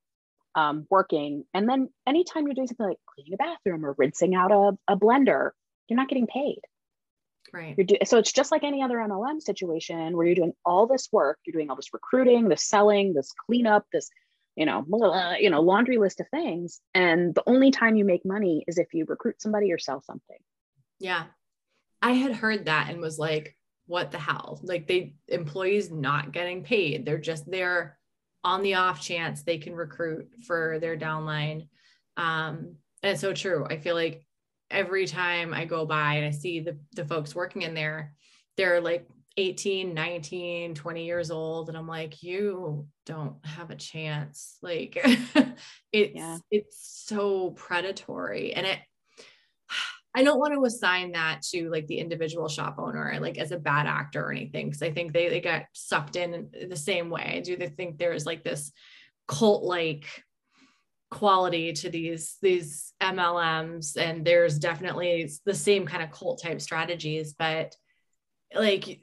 [0.55, 1.44] um, working.
[1.55, 4.96] And then anytime you're doing something like cleaning a bathroom or rinsing out a, a
[4.96, 5.51] blender,
[5.88, 6.61] you're not getting paid.
[7.53, 7.75] Right.
[7.77, 11.09] You're do- so it's just like any other MLM situation where you're doing all this
[11.12, 14.11] work, you're doing all this recruiting, this selling, this cleanup, this,
[14.57, 16.81] you know, blah, you know, laundry list of things.
[16.94, 20.38] And the only time you make money is if you recruit somebody or sell something.
[20.99, 21.25] Yeah.
[22.07, 24.61] I had heard that and was like, what the hell?
[24.62, 27.05] Like they employees not getting paid.
[27.05, 27.99] They're just there
[28.45, 31.66] on the off chance they can recruit for their downline.
[32.16, 33.66] Um, and it's so true.
[33.69, 34.25] I feel like
[34.71, 38.12] every time I go by and I see the, the folks working in there,
[38.57, 41.69] they're like 18, 19, 20 years old.
[41.69, 44.59] And I'm like, you don't have a chance.
[44.62, 44.97] Like
[45.92, 46.38] it's, yeah.
[46.53, 48.53] it's so predatory.
[48.53, 48.79] And it,
[50.16, 53.59] I don't want to assign that to like the individual shop owner, like as a
[53.59, 57.35] bad actor or anything, because I think they, they get sucked in the same way.
[57.37, 58.72] I do they think there's like this
[59.29, 60.07] cult like
[61.11, 67.35] quality to these these MLMs, and there's definitely the same kind of cult type strategies,
[67.35, 67.76] but
[68.55, 68.98] like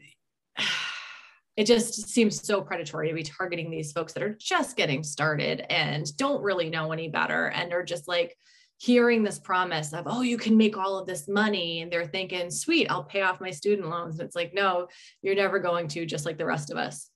[1.56, 5.64] it just seems so predatory to be targeting these folks that are just getting started
[5.72, 8.36] and don't really know any better and are just like
[8.84, 11.82] hearing this promise of, oh, you can make all of this money.
[11.82, 14.20] And they're thinking, sweet, I'll pay off my student loans.
[14.20, 14.90] And it's like, no,
[15.22, 17.10] you're never going to, just like the rest of us,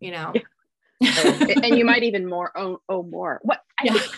[0.00, 0.32] you know?
[1.02, 3.40] and you might even more owe, owe more.
[3.42, 3.92] What I, yeah.
[3.92, 4.14] think,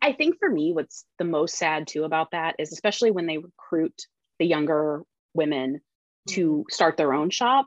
[0.00, 3.36] I think for me, what's the most sad too about that is especially when they
[3.36, 4.06] recruit
[4.38, 5.02] the younger
[5.34, 5.82] women
[6.28, 6.62] to mm-hmm.
[6.70, 7.66] start their own shop.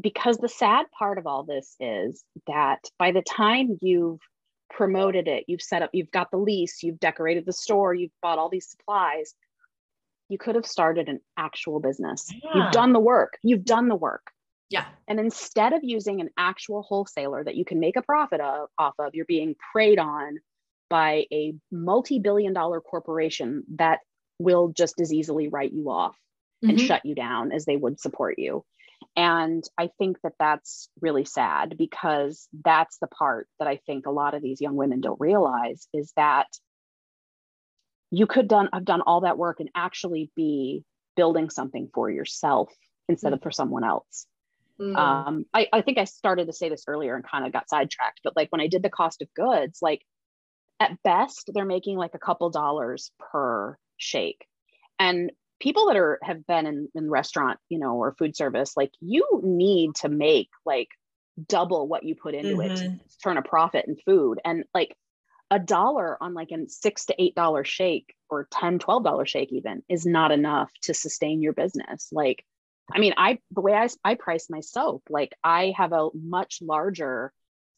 [0.00, 4.20] Because the sad part of all this is that by the time you've
[4.70, 8.38] promoted it, you've set up, you've got the lease, you've decorated the store, you've bought
[8.38, 9.34] all these supplies.
[10.28, 12.32] You could have started an actual business.
[12.32, 12.50] Yeah.
[12.54, 13.38] You've done the work.
[13.42, 14.32] You've done the work.
[14.70, 14.86] Yeah.
[15.06, 18.94] And instead of using an actual wholesaler that you can make a profit of, off
[18.98, 20.38] of, you're being preyed on
[20.90, 24.00] by a multi-billion dollar corporation that
[24.38, 26.16] will just as easily write you off
[26.64, 26.70] mm-hmm.
[26.70, 28.64] and shut you down as they would support you.
[29.16, 34.10] And I think that that's really sad because that's the part that I think a
[34.10, 36.48] lot of these young women don't realize is that
[38.10, 40.84] you could done have done all that work and actually be
[41.16, 42.70] building something for yourself
[43.08, 43.34] instead mm-hmm.
[43.34, 44.26] of for someone else.
[44.78, 44.96] Mm-hmm.
[44.96, 48.20] Um, I, I think I started to say this earlier and kind of got sidetracked,
[48.22, 50.02] but like when I did the cost of goods, like
[50.78, 54.44] at best they're making like a couple dollars per shake.
[54.98, 58.92] And people that are have been in, in restaurant you know or food service like
[59.00, 60.88] you need to make like
[61.44, 62.72] double what you put into mm-hmm.
[62.72, 64.40] it to turn a profit in food.
[64.44, 64.96] And like
[65.50, 69.52] a dollar on like a six to eight dollar shake or 10 12 dollar shake
[69.52, 72.08] even is not enough to sustain your business.
[72.10, 72.44] Like
[72.92, 76.58] i mean i the way i, I price my soap like i have a much
[76.62, 77.32] larger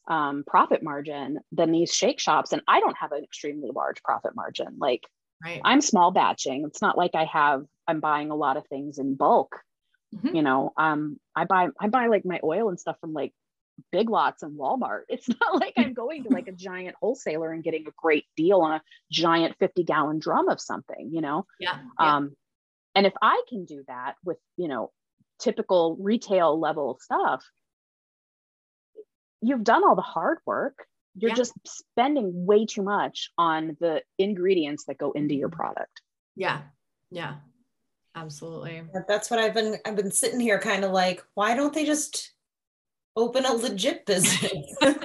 [0.07, 4.35] um, profit margin than these shake shops and i don't have an extremely large profit
[4.35, 4.77] margin.
[4.79, 5.03] Like
[5.43, 5.61] Right.
[5.63, 6.65] I'm small batching.
[6.65, 9.61] It's not like I have I'm buying a lot of things in bulk.
[10.15, 10.35] Mm-hmm.
[10.35, 13.33] You know, um I buy I buy like my oil and stuff from like
[13.91, 15.03] big lots and Walmart.
[15.09, 18.61] It's not like I'm going to like a giant wholesaler and getting a great deal
[18.61, 21.45] on a giant 50 gallon drum of something, you know?
[21.59, 22.17] Yeah, yeah.
[22.17, 22.35] Um
[22.95, 24.91] and if I can do that with, you know,
[25.39, 27.45] typical retail level stuff,
[29.41, 31.35] you've done all the hard work you're yeah.
[31.35, 36.01] just spending way too much on the ingredients that go into your product
[36.35, 36.61] yeah
[37.11, 37.35] yeah
[38.15, 41.85] absolutely that's what i've been i've been sitting here kind of like why don't they
[41.85, 42.33] just
[43.19, 44.75] open a legit business.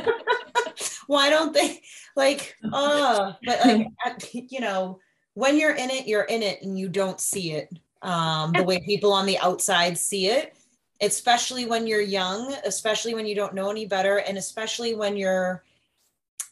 [1.07, 1.83] Why don't they
[2.17, 5.01] like uh but like you know,
[5.35, 7.69] when you're in it, you're in it and you don't see it
[8.03, 10.57] um the way people on the outside see it,
[11.03, 15.62] especially when you're young, especially when you don't know any better and especially when you're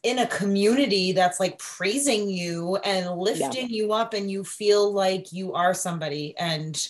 [0.03, 3.77] in a community that's like praising you and lifting yeah.
[3.77, 6.89] you up and you feel like you are somebody and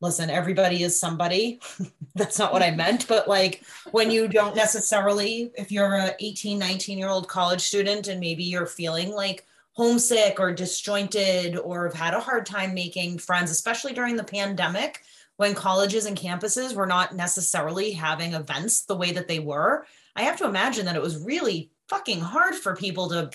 [0.00, 1.60] listen everybody is somebody
[2.14, 3.62] that's not what i meant but like
[3.92, 8.44] when you don't necessarily if you're a 18 19 year old college student and maybe
[8.44, 13.92] you're feeling like homesick or disjointed or have had a hard time making friends especially
[13.92, 15.02] during the pandemic
[15.36, 20.22] when colleges and campuses were not necessarily having events the way that they were i
[20.22, 23.30] have to imagine that it was really fucking hard for people to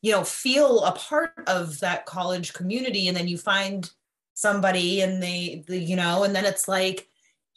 [0.00, 3.08] you know feel a part of that college community.
[3.08, 3.90] And then you find
[4.34, 7.08] somebody and they the, you know and then it's like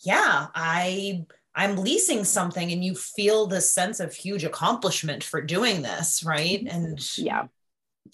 [0.03, 5.81] yeah i i'm leasing something and you feel this sense of huge accomplishment for doing
[5.81, 6.65] this right?
[6.69, 7.47] And yeah.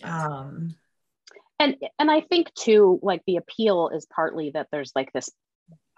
[0.03, 0.75] um
[1.59, 5.29] and and i think too like the appeal is partly that there's like this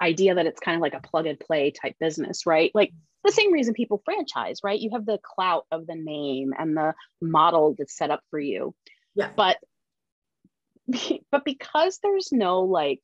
[0.01, 2.71] idea that it's kind of like a plug and play type business right?
[2.73, 2.93] Like
[3.23, 4.79] the same reason people franchise, right?
[4.79, 8.75] You have the clout of the name and the model that's set up for you.
[9.15, 9.29] Yeah.
[9.35, 9.57] But
[11.31, 13.01] but because there's no like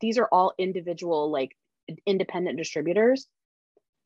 [0.00, 1.56] these are all individual like
[2.06, 3.26] independent distributors,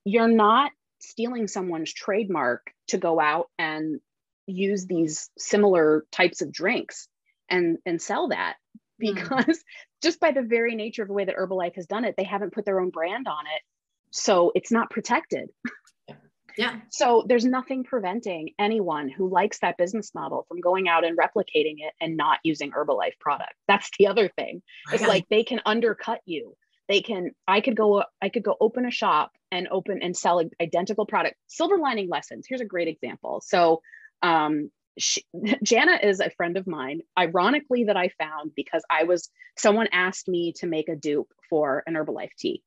[0.04, 4.00] you're not stealing someone's trademark to go out and
[4.46, 7.08] use these similar types of drinks
[7.50, 8.54] and and sell that
[9.00, 9.14] hmm.
[9.14, 9.62] because mm.
[10.02, 12.52] just by the very nature of the way that Herbalife has done it, they haven't
[12.52, 13.62] put their own brand on it
[14.16, 15.50] so it's not protected.
[16.56, 16.76] Yeah.
[16.90, 21.76] So there's nothing preventing anyone who likes that business model from going out and replicating
[21.78, 23.52] it and not using Herbalife product.
[23.68, 24.62] That's the other thing.
[24.90, 25.08] It's yeah.
[25.08, 26.56] like they can undercut you.
[26.88, 30.42] They can I could go I could go open a shop and open and sell
[30.60, 31.36] identical product.
[31.46, 32.46] Silver lining lessons.
[32.48, 33.42] Here's a great example.
[33.44, 33.82] So
[34.22, 35.26] um she,
[35.62, 40.26] Jana is a friend of mine, ironically, that I found because I was someone asked
[40.26, 42.62] me to make a dupe for an Herbalife tea.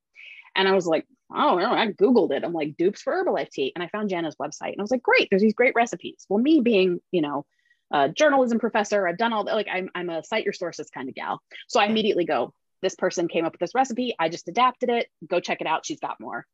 [0.54, 2.44] And I was like, oh, I Googled it.
[2.44, 3.72] I'm like, dupes for Herbalife tea.
[3.74, 4.72] And I found Jana's website.
[4.72, 6.26] And I was like, great, there's these great recipes.
[6.28, 7.46] Well, me being, you know,
[7.92, 9.54] a journalism professor, I've done all that.
[9.54, 11.40] Like, I'm, I'm a cite your sources kind of gal.
[11.68, 14.14] So I immediately go, this person came up with this recipe.
[14.18, 15.08] I just adapted it.
[15.26, 15.84] Go check it out.
[15.84, 16.46] She's got more.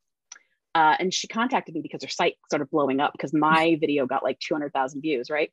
[0.75, 4.23] Uh, and she contacted me because her site started blowing up because my video got
[4.23, 5.51] like 200,000 views, right?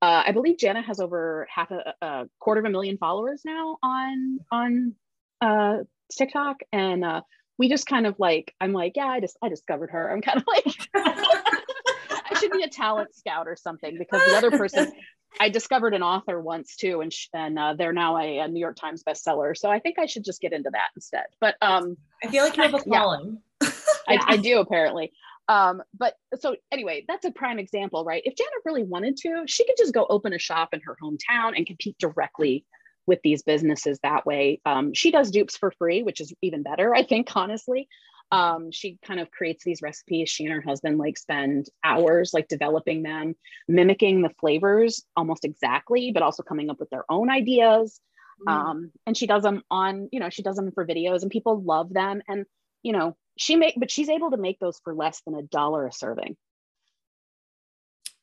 [0.00, 3.78] Uh, I believe Jana has over half a, a, quarter of a million followers now
[3.84, 4.94] on on
[5.40, 5.76] uh,
[6.10, 7.20] TikTok, and uh,
[7.58, 10.10] we just kind of like i'm like yeah i just i discovered her.
[10.10, 14.50] I'm kind of like i should be a talent scout or something because the other
[14.50, 14.92] person
[15.40, 18.60] i discovered an author once too and sh- and uh, they're now a, a, new
[18.60, 21.96] york times bestseller so i think i should just get into that instead but um
[22.24, 23.38] i feel like you have a calling.
[23.62, 23.70] Yeah,
[24.08, 25.12] I, I do apparently.
[25.48, 28.22] Um but so anyway that's a prime example right?
[28.24, 31.56] If Jana really wanted to she could just go open a shop in her hometown
[31.56, 32.64] and compete directly
[33.06, 34.60] with these businesses that way.
[34.64, 37.88] Um, she does dupes for free, which is even better, I think, honestly.
[38.30, 40.30] Um, she kind of creates these recipes.
[40.30, 43.34] She and her husband like spend hours like developing them,
[43.68, 48.00] mimicking the flavors almost exactly, but also coming up with their own ideas.
[48.48, 48.52] Mm.
[48.52, 51.60] Um, and she does them on, you know, she does them for videos and people
[51.60, 52.22] love them.
[52.26, 52.46] And,
[52.82, 55.86] you know, she make, but she's able to make those for less than a dollar
[55.86, 56.36] a serving.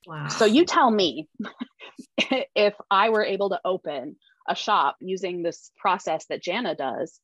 [0.07, 0.27] Wow.
[0.29, 1.27] So you tell me
[2.55, 4.15] if I were able to open
[4.49, 7.19] a shop using this process that Jana does,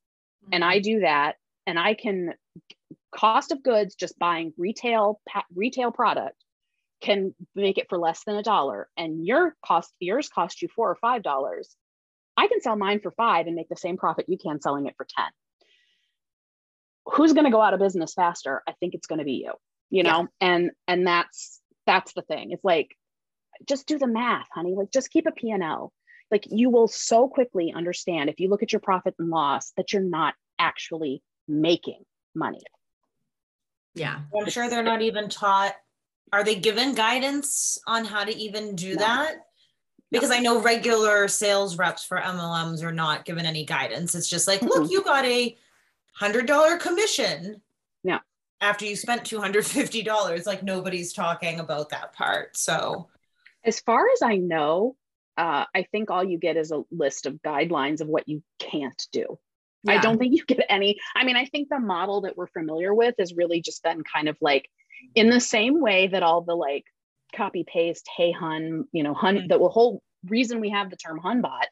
[0.45, 0.53] mm-hmm.
[0.53, 0.83] and I mm-hmm.
[0.83, 1.35] do that,
[1.67, 2.33] and I can
[3.13, 5.19] cost of goods just buying retail
[5.53, 6.35] retail product
[7.01, 10.89] can make it for less than a dollar, and your cost yours cost you four
[10.89, 11.75] or five dollars.
[12.37, 14.95] I can sell mine for five and make the same profit you can selling it
[14.97, 15.27] for ten.
[17.05, 18.63] Who's going to go out of business faster?
[18.67, 19.53] I think it's going to be you.
[19.89, 20.47] You know, yeah.
[20.47, 22.51] and and that's that's the thing.
[22.51, 22.89] It's like
[23.67, 24.73] just do the math, honey.
[24.75, 25.93] Like just keep a P&L
[26.31, 29.93] like you will so quickly understand if you look at your profit and loss that
[29.93, 32.61] you're not actually making money.
[33.93, 34.19] Yeah.
[34.37, 35.75] I'm sure they're not even taught.
[36.33, 38.99] Are they given guidance on how to even do no.
[38.99, 39.35] that?
[40.11, 40.35] Because no.
[40.35, 44.15] I know regular sales reps for MLMs are not given any guidance.
[44.15, 44.81] It's just like, mm-hmm.
[44.81, 45.57] look, you got a
[46.13, 47.61] hundred dollar commission.
[48.03, 48.19] Yeah.
[48.61, 52.57] After you spent two hundred fifty dollars, like nobody's talking about that part.
[52.57, 53.07] So,
[53.63, 54.95] as far as I know,
[55.37, 59.01] uh, I think all you get is a list of guidelines of what you can't
[59.11, 59.37] do.
[59.83, 59.93] Yeah.
[59.93, 60.97] I don't think you get any.
[61.15, 64.29] I mean, I think the model that we're familiar with has really just been kind
[64.29, 64.67] of like
[65.13, 66.85] in the same way that all the like
[67.35, 69.47] copy paste, hey hun, you know, hun, mm-hmm.
[69.47, 71.65] the whole reason we have the term hunbot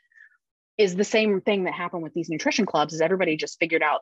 [0.78, 4.01] is the same thing that happened with these nutrition clubs is everybody just figured out,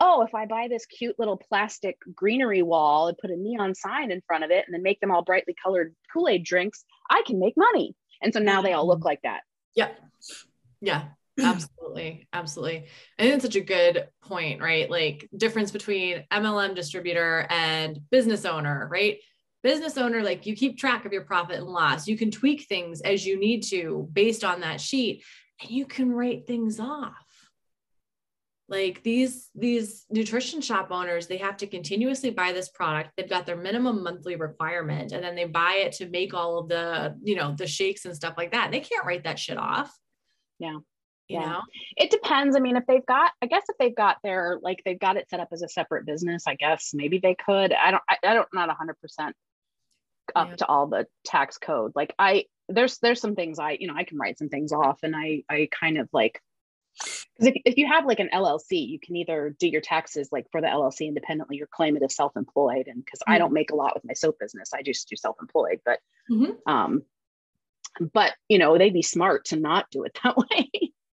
[0.00, 4.10] oh, if I buy this cute little plastic greenery wall and put a neon sign
[4.10, 7.22] in front of it and then make them all brightly colored Kool Aid drinks, I
[7.26, 7.94] can make money.
[8.22, 9.06] And so now they all look mm-hmm.
[9.06, 9.42] like that.
[9.74, 9.90] Yeah.
[10.80, 11.04] Yeah.
[11.40, 12.28] Absolutely.
[12.32, 12.86] Absolutely.
[13.18, 14.88] I think it's such a good point, right?
[14.90, 19.18] Like difference between MLM distributor and business owner, right?
[19.62, 22.06] Business owner, like you keep track of your profit and loss.
[22.06, 25.24] You can tweak things as you need to based on that sheet
[25.60, 27.23] and you can write things off
[28.68, 33.10] like these these nutrition shop owners they have to continuously buy this product.
[33.16, 36.68] They've got their minimum monthly requirement and then they buy it to make all of
[36.68, 38.70] the you know the shakes and stuff like that.
[38.70, 39.94] They can't write that shit off.
[40.58, 40.78] Yeah.
[41.28, 41.46] You yeah.
[41.46, 41.60] know?
[41.96, 42.56] It depends.
[42.56, 45.28] I mean if they've got i guess if they've got their like they've got it
[45.28, 47.72] set up as a separate business i guess maybe they could.
[47.72, 49.32] I don't i, I don't not 100%
[50.34, 50.56] up Yeah.
[50.56, 51.92] to all the tax code.
[51.94, 55.00] Like i there's there's some things i you know i can write some things off
[55.02, 56.40] and i i kind of like
[56.98, 60.46] because if, if you have like an llc you can either do your taxes like
[60.52, 63.74] for the llc independently or claim it as self-employed and because i don't make a
[63.74, 65.98] lot with my soap business i just do self-employed but
[66.30, 66.56] Mhm.
[66.66, 67.02] um
[68.12, 70.70] but you know they'd be smart to not do it that way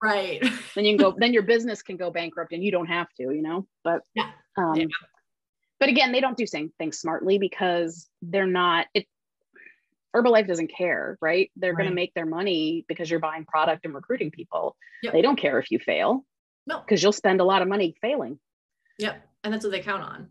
[0.03, 0.43] right
[0.75, 3.25] then you can go then your business can go bankrupt and you don't have to
[3.25, 4.31] you know but Yeah.
[4.57, 4.87] um Yeah.
[5.81, 9.07] but again they don't do same things smartly because they're not it
[10.17, 11.51] herbalife doesn't care right?
[11.57, 14.77] They're going to make their money because you're buying product and recruiting people.
[15.03, 15.13] Yep.
[15.13, 16.25] they don't care if you fail.
[16.67, 16.81] No.
[16.81, 18.39] Because you'll spend a lot of money failing.
[18.99, 20.29] Yep and that's what they count on.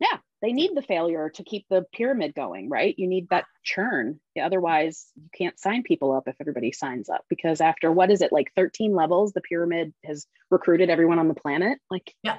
[0.00, 0.18] Yeah.
[0.42, 2.94] they need the failure to keep the pyramid going right?
[2.98, 4.18] You need that churn.
[4.40, 8.32] Otherwise you can't sign people up if everybody signs up because after what is it
[8.32, 11.78] like 13 levels the pyramid has recruited everyone on the planet?
[11.90, 12.38] Like yep.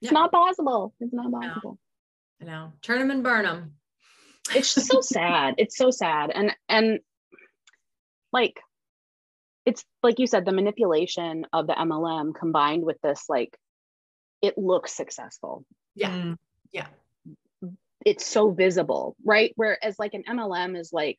[0.00, 0.18] it's Yeah.
[0.18, 0.94] not possible.
[1.00, 1.78] It's not possible.
[2.40, 2.72] I know.
[2.80, 3.74] Turn them and burn them
[4.54, 5.54] it's just so sad.
[5.58, 6.30] It's so sad.
[6.34, 7.00] And and
[8.32, 8.60] like
[9.66, 13.56] it's like you said the manipulation of the mlm combined with this like
[14.42, 15.64] it looks successful.
[15.94, 16.10] Yeah.
[16.10, 16.36] Mm.
[16.72, 16.86] yeah.
[18.06, 19.52] It's so visible right?
[19.56, 21.18] Whereas like an mlm is like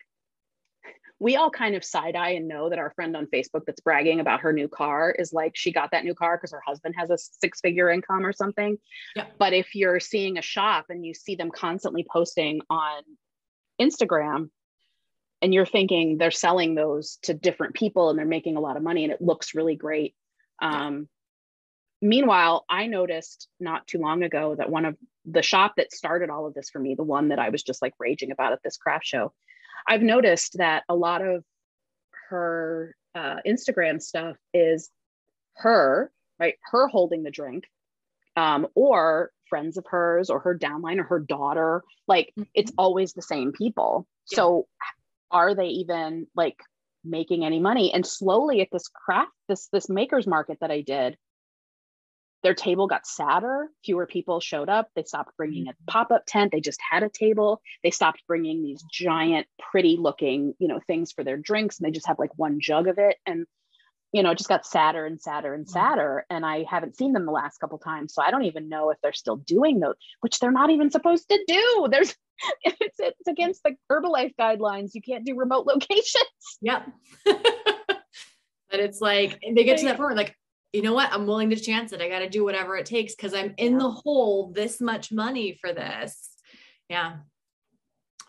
[1.19, 4.19] we all kind of side eye and know that our friend on facebook that's bragging
[4.19, 7.09] about her new car is like she got that new car because her husband has
[7.09, 8.77] a six figure income or something
[9.15, 9.25] Yeah.
[9.37, 13.03] but if you're seeing a shop and you see them constantly posting on
[13.79, 14.49] instagram
[15.41, 18.83] and you're thinking they're selling those to different people and they're making a lot of
[18.83, 20.15] money and it looks really great
[20.61, 21.07] um,
[22.01, 26.47] meanwhile i noticed not too long ago that one of the shop that started all
[26.47, 28.77] of this for me the one that i was just like raging about at this
[28.77, 29.31] craft show
[29.87, 31.43] i've noticed that a lot of
[32.29, 34.89] her uh, instagram stuff is
[35.55, 36.11] her
[36.41, 36.55] right?
[36.71, 37.65] Her holding the drink
[38.35, 41.83] um, or friends of hers or her downline or her daughter.
[42.07, 44.07] Like it's always the same people.
[44.31, 44.37] Yeah.
[44.37, 44.67] so
[45.29, 46.57] are they even like
[47.05, 47.93] making any money?
[47.93, 51.17] And slowly at this craft this this makers market that i did
[52.43, 53.67] their table got sadder.
[53.83, 54.89] Fewer people showed up.
[54.95, 55.85] They stopped bringing a mm-hmm.
[55.87, 56.51] pop-up tent.
[56.51, 57.61] They just had a table.
[57.83, 61.91] They stopped bringing these giant pretty looking you know things for their drinks and they
[61.91, 63.17] just have like one jug of it.
[63.25, 63.45] And
[64.11, 65.71] you know it just got sadder and sadder and mm-hmm.
[65.71, 68.89] sadder and i haven't seen them the last couple times so i don't even know
[68.89, 71.87] if they're still doing those which they're not even supposed to do.
[71.91, 72.13] There's
[72.63, 74.91] it's, it's against the herbalife guidelines.
[74.93, 76.25] You can't do remote locations.
[76.61, 76.89] Yep.
[77.25, 80.35] but it's like they get to that point like,
[80.73, 81.11] you know what?
[81.11, 82.01] I'm willing to chance it.
[82.01, 83.79] I got to do whatever it takes because I'm in Yeah.
[83.79, 86.29] the hole this much money for this.
[86.89, 87.17] Yeah.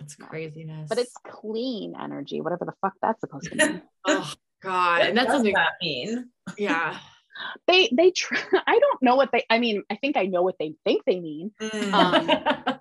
[0.00, 0.88] It's craziness.
[0.88, 4.32] but it's clean energy whatever the fuck that's supposed to mean oh
[4.62, 5.02] god.
[5.02, 6.30] And that's What does something that mean?
[6.58, 6.98] yeah.
[7.66, 10.54] they they try i don't know what they i mean i think i know what
[10.58, 11.92] they think they mean Mm.
[11.92, 12.78] Um,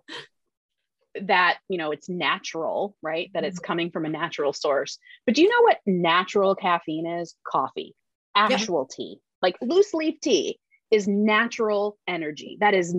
[1.28, 5.42] that you know it's natural right that it's coming from a natural source but do
[5.42, 7.94] you know what natural caffeine is coffee
[8.36, 10.60] actual tea like loose leaf tea
[10.92, 12.96] is natural energy that is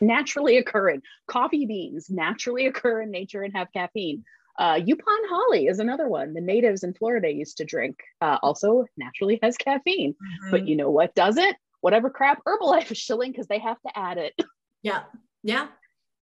[0.00, 4.24] naturally occurring coffee beans naturally occur in nature and have caffeine
[4.58, 8.84] uh, yaupon holly is another one the natives in florida used to drink uh, also
[8.96, 10.50] naturally has caffeine Mhm.
[10.50, 14.18] but you know what doesn't whatever crap herbalife is shilling because they have to add
[14.18, 14.34] it
[14.82, 15.02] yeah.
[15.44, 15.68] Yeah.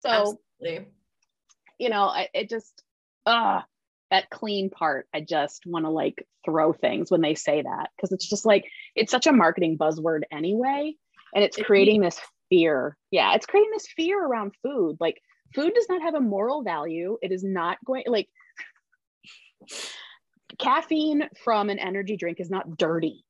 [0.01, 0.87] so Absolutely.
[1.79, 2.83] you know, I, it just,
[3.25, 3.65] ah,
[4.11, 5.07] that clean part.
[5.13, 8.65] I just want to like throw things when they say that because it's just like,
[8.95, 10.93] it's such a marketing buzzword anyway.
[11.33, 12.97] And it's creating this fear.
[13.11, 14.97] Yeah, it's creating this fear around food.
[14.99, 15.21] Like,
[15.53, 17.17] food does not have a moral value.
[17.21, 18.29] It is not going, like,
[20.59, 23.25] caffeine from an energy drink is not dirty.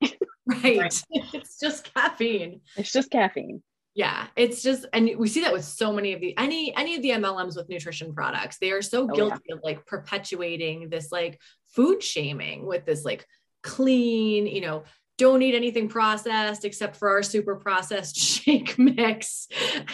[0.46, 0.78] Right.
[0.78, 1.04] Right.
[1.34, 2.62] it's just caffeine.
[2.78, 3.64] it's just caffeine.
[3.96, 7.02] Yeah, it's just, and we see that with so many of the any any of
[7.02, 8.58] the MLMs with nutrition products.
[8.60, 9.16] They are so Oh, yeah.
[9.16, 11.40] guilty of like perpetuating this like
[11.74, 13.26] food shaming with this like
[13.64, 14.84] clean, you know,
[15.18, 19.48] don't eat anything processed except for our super processed shake mix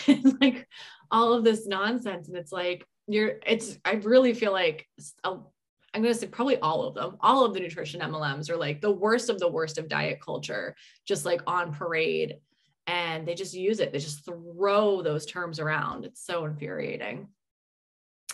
[0.07, 0.67] and like
[1.11, 4.87] all of this nonsense and it's like you're it's i really feel like
[5.23, 8.57] a, i'm going to say probably all of them all of the nutrition mlms are
[8.57, 10.75] like the worst of the worst of diet culture
[11.05, 12.35] just like on parade
[12.87, 17.27] and they just use it they just throw those terms around it's so infuriating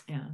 [0.07, 0.27] yeah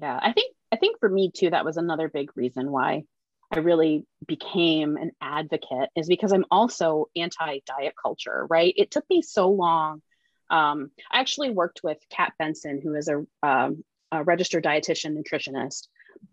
[0.00, 3.02] yeah i think i think for me too that was another big reason why
[3.50, 8.74] I really became an advocate is because I'm also anti diet culture, right?
[8.76, 10.02] It took me so long.
[10.50, 15.88] Um, I actually worked with Kat Benson, who is a, um, a registered dietitian nutritionist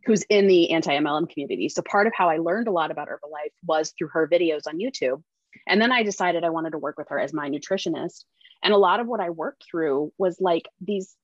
[0.05, 1.69] who's in the anti MLM community.
[1.69, 4.79] So part of how I learned a lot about Herbalife was through her videos on
[4.79, 5.21] YouTube.
[5.67, 8.23] And then I decided I wanted to work with her as my nutritionist.
[8.63, 11.15] And a lot of what I worked through was like these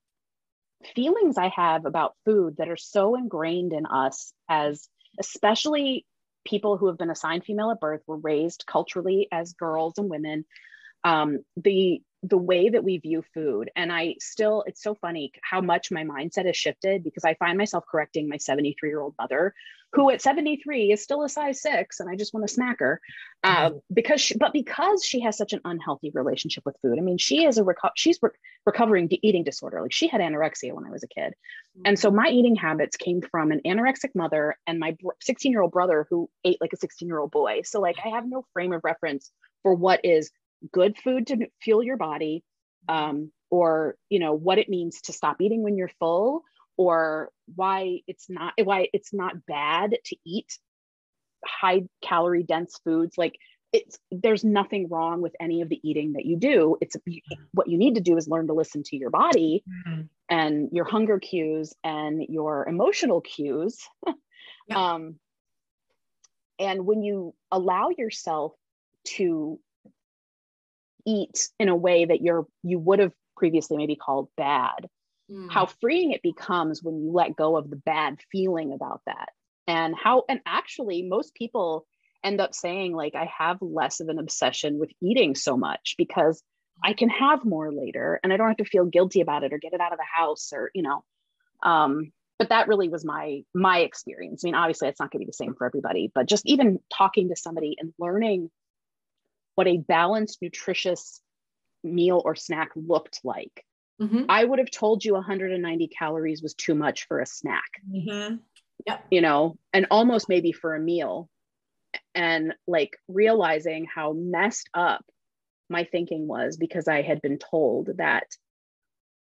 [0.95, 4.87] feelings I have about food that are so ingrained in us as
[5.19, 6.05] especially
[6.43, 10.45] people who have been assigned female at birth were raised culturally as girls and women
[11.03, 15.59] um, the the way that we view food and i still it's so funny how
[15.59, 19.53] much my mindset has shifted because i find myself correcting my 73 year old mother
[19.93, 23.01] who at 73 is still a size six and i just want to smack her
[23.43, 27.17] uh, because she, but because she has such an unhealthy relationship with food i mean
[27.17, 28.29] she is a reco- she's re-
[28.65, 31.33] recovering eating disorder like she had anorexia when i was a kid.
[31.85, 35.71] And so my eating habits came from an anorexic mother and my 16 year old
[35.71, 37.61] brother who ate like a 16 year old boy.
[37.63, 39.31] So like i have no frame of reference
[39.63, 40.31] for what is
[40.71, 42.43] good food to fuel your body
[42.89, 46.43] um, or you know what it means to stop eating when you're full
[46.77, 50.57] or why it's not why it's not bad to eat
[51.45, 53.17] high calorie dense foods.
[53.17, 53.35] Like
[53.73, 56.77] it's there's nothing wrong with any of the eating that you do.
[56.81, 56.95] It's
[57.53, 60.01] what you need to do is learn to listen to your body mm-hmm.
[60.29, 63.79] and your hunger cues and your emotional cues.
[64.67, 64.93] Yeah.
[64.93, 65.15] um,
[66.59, 68.53] and when you allow yourself
[69.15, 69.59] to
[71.05, 74.87] eat in a way that you're you would have previously maybe called bad.
[75.31, 75.49] Mm.
[75.49, 79.29] how freeing it becomes when you let go of the bad feeling about that.
[79.65, 81.85] And how and actually most people
[82.23, 86.43] end up saying like i have less of an obsession with eating so much because
[86.83, 89.57] i can have more later and i don't have to feel guilty about it or
[89.57, 91.03] get it out of the house or you know.
[91.63, 94.43] Um but that really was my my experience.
[94.43, 96.79] I mean obviously it's not going to be the same for everybody but just even
[96.95, 98.49] talking to somebody and learning
[99.61, 101.21] what a balanced, nutritious
[101.83, 103.63] meal or snack looked like.
[104.01, 104.23] Mm-hmm.
[104.27, 107.69] I would have told you 190 calories was too much for a snack.
[107.87, 108.37] Mm-hmm.
[108.87, 109.05] Yep.
[109.11, 111.29] You know, and almost maybe for a meal.
[112.15, 115.05] And like realizing how messed up
[115.69, 118.25] my thinking was because I had been told that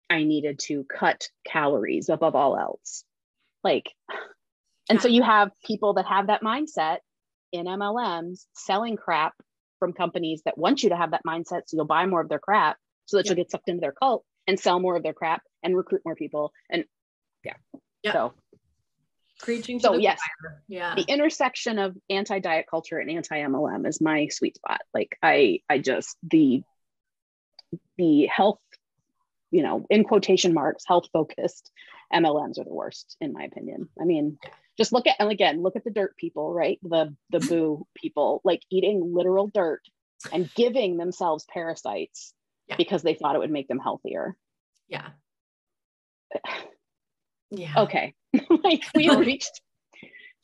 [0.09, 3.03] I needed to cut calories above all else.
[3.63, 3.91] Like,
[4.89, 6.97] and so you have people that have that mindset
[7.51, 9.35] in MLMs selling crap
[9.81, 12.39] from companies that want you to have that mindset so you'll buy more of their
[12.39, 15.41] crap so that you'll get sucked into their cult and sell more of their crap
[15.63, 16.85] and recruit more people and
[18.03, 18.13] yeah.
[18.13, 18.33] So
[19.39, 20.19] preaching so yes.
[20.19, 20.61] fire.
[20.67, 20.95] yeah.
[20.95, 24.81] The intersection of anti-diet culture and anti-mlm is my sweet spot.
[24.93, 26.63] Like i i just the
[27.97, 28.59] the health
[29.49, 31.71] you know in quotation marks health focused
[32.13, 33.89] mlms are the worst in my opinion.
[33.99, 34.37] I mean
[34.81, 36.79] just look at and again look at the dirt people right?
[36.81, 39.81] The the boo people like eating literal dirt
[40.33, 42.33] and giving themselves parasites
[42.67, 42.77] yeah.
[42.77, 44.35] because they thought it would make them healthier.
[44.87, 45.09] Yeah.
[47.53, 47.73] Yeah.
[47.81, 48.13] Okay.
[48.63, 49.59] Like we reached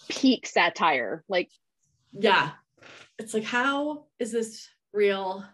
[0.10, 1.24] peak satire.
[1.30, 1.50] Like
[2.12, 2.52] yeah.
[3.18, 5.46] It's like how is this real?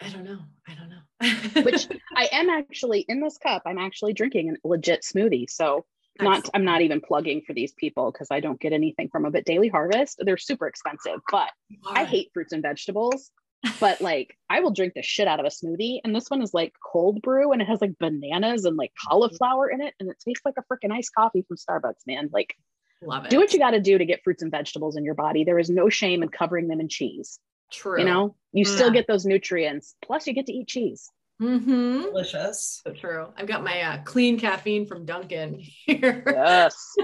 [0.00, 0.40] I don't know.
[0.66, 1.62] I don't know.
[1.62, 1.86] Which
[2.16, 5.48] i am actually in this cup i'm actually drinking a legit smoothie.
[5.48, 5.84] So
[6.20, 9.32] not i'm not even plugging for these people because i don't get anything from them
[9.32, 11.50] but daily harvest they're super expensive but
[11.92, 13.30] i hate fruits and vegetables
[13.80, 16.54] but like i will drink the shit out of a smoothie and this one is
[16.54, 19.10] like cold brew and it has like bananas and like mm-hmm.
[19.10, 22.54] cauliflower in it and it tastes like a freaking iced coffee from starbucks man like
[23.02, 23.30] Love it.
[23.30, 25.44] do what you got to do to get fruits and vegetables in your body.
[25.44, 27.38] There is no shame in covering them in cheese
[27.70, 27.98] true.
[27.98, 28.34] you know?
[28.52, 28.74] You yeah.
[28.74, 28.94] still mm.
[28.94, 31.10] get those nutrients plus you get to eat cheese
[31.40, 32.02] Mm-hmm.
[32.02, 32.80] Delicious.
[32.84, 33.28] So true.
[33.36, 36.24] I've got my uh, clean caffeine from Dunkin' here.
[36.26, 36.94] Yes.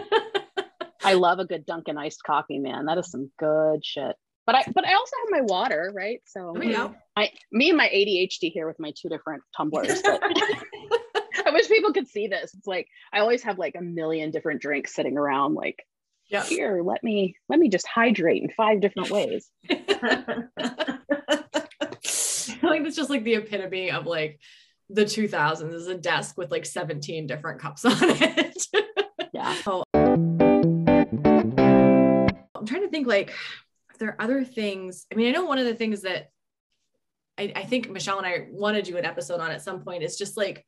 [1.05, 2.87] I love a good Dunkin' iced coffee, man.
[2.87, 4.17] That is some good shit.
[4.47, 6.21] But I but I also have my water, right?
[6.27, 6.55] So
[7.17, 10.03] I me and my ADHD here with my two different tumblers.
[11.47, 12.53] I wish people could see this.
[12.55, 15.83] It's like I always have like a million different drinks sitting around like
[16.29, 16.45] yeah.
[16.45, 19.51] here, let me let me just hydrate in five different ways.
[22.71, 24.41] Like that's just like the epitome of like
[24.91, 28.67] the 2000s is a desk with like 17 different cups on it.
[29.33, 29.57] yeah.
[29.67, 29.85] Oh.
[32.55, 33.33] I'm trying to think like
[33.99, 35.07] there are other things.
[35.13, 36.29] I mean, I know one of the things that
[37.39, 40.03] I, I think Michelle and I want to do an episode on at some point
[40.03, 40.65] is just like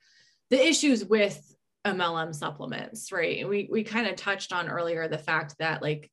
[0.50, 1.40] the issues with
[1.86, 3.38] MLM supplements, right?
[3.38, 6.10] And We we kind of touched on earlier the fact that like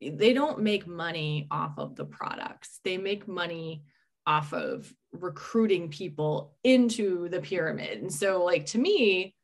[0.00, 2.80] they don't make money off of the products.
[2.84, 3.82] They make money
[4.26, 8.00] off of recruiting people into the pyramid.
[8.00, 9.34] And so like to me,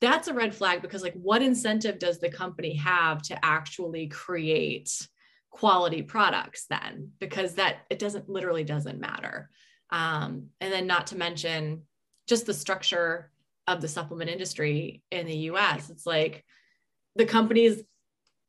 [0.00, 4.90] that's a red flag because like what incentive does the company have to actually create
[5.50, 7.10] quality products then?
[7.20, 9.48] Because that it doesn't literally doesn't matter.
[9.90, 11.82] Um, and then not to mention
[12.26, 13.30] just the structure
[13.68, 16.44] of the supplement industry in the us it's like
[17.14, 17.80] the companies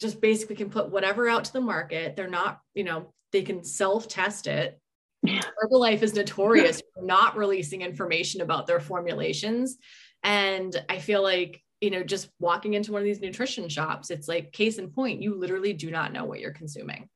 [0.02, 2.16] just basically can put whatever out to the market.
[2.16, 4.80] They're not you know they can self test it
[5.26, 9.78] herbalife is notorious for not releasing information about their formulations
[10.24, 14.28] and i feel like you know just walking into one of these nutrition shops it's
[14.28, 17.10] like case in point you literally do not know what you're consuming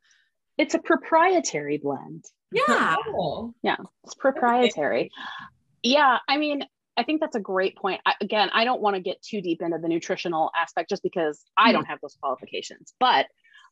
[0.58, 3.54] it's a proprietary blend yeah oh.
[3.62, 5.10] yeah it's proprietary
[5.84, 6.64] yeah i mean
[7.00, 8.02] I think that's a great point.
[8.08, 11.46] I, again, I don't want to get too deep into the nutritional aspect just because
[11.56, 11.74] I hmm.
[11.74, 12.96] don't have those qualifications.
[13.00, 13.28] But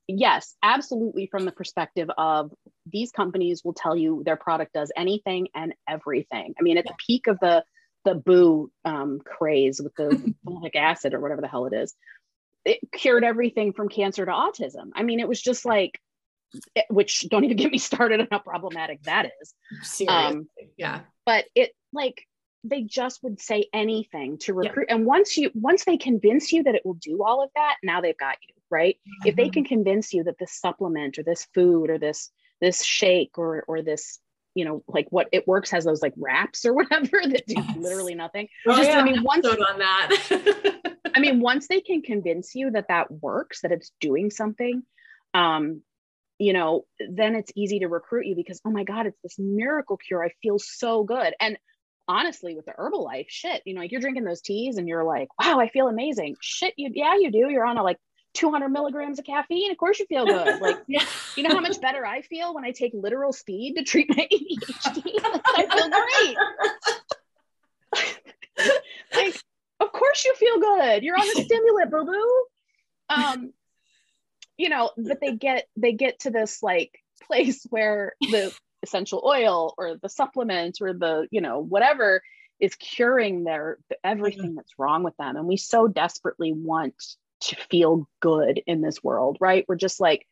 [0.07, 2.51] yes, absolutely, from the perspective of
[2.91, 6.53] these companies will tell you their product does anything and everything.
[6.59, 7.63] I mean, at the peak of the
[8.03, 11.95] the boo um, craze with the folic acid or whatever the hell it is,
[12.63, 14.91] it cured everything from cancer to autism.
[14.93, 15.99] I mean, it was just like,
[16.75, 19.53] it, which don't even get me started on how problematic that is.
[19.81, 20.47] Seriously, um,
[20.77, 21.01] yeah.
[21.25, 22.23] But it like
[22.63, 24.95] they just would say anything to recruit yeah.
[24.95, 28.01] and once you once they convince you that it will do all of that now
[28.01, 29.27] they've got you right mm-hmm.
[29.27, 29.51] if they mm-hmm.
[29.51, 33.81] can convince you that this supplement or this food or this this shake or or
[33.81, 34.19] this
[34.53, 37.77] you know like what it works has those like wraps or whatever that do yes.
[37.77, 42.01] literally nothing oh, just yeah, i mean once on that i mean once they can
[42.01, 44.83] convince you that that works that it's doing something
[45.33, 45.81] um
[46.39, 49.97] you know then it's easy to recruit you because oh my god it's this miracle
[49.97, 51.57] cure i feel so good and
[52.07, 55.27] honestly with the Herbalife shit, you know, like you're drinking those teas and you're like,
[55.41, 56.35] wow, I feel amazing.
[56.41, 57.49] Shit, you yeah, you do.
[57.49, 57.97] You're on a like
[58.35, 59.71] 200 milligrams of caffeine.
[59.71, 60.59] Of course you feel good.
[60.61, 61.03] Like, yeah.
[61.35, 64.27] you know how much better I feel when I take literal speed to treat my
[64.33, 65.03] ADHD?
[65.23, 65.89] I feel
[67.93, 68.71] great.
[69.15, 69.41] like,
[69.79, 71.03] of course you feel good.
[71.03, 72.45] You're on a stimulant, boo boo.
[73.09, 73.53] Um,
[74.57, 79.73] you know, but they get they get to this like place where the essential oil
[79.77, 82.21] or the supplement or the you know whatever
[82.59, 84.55] is curing their everything mm-hmm.
[84.55, 86.95] that's wrong with them and we so desperately want
[87.41, 89.65] to feel good in this world right?
[89.67, 90.25] We're just like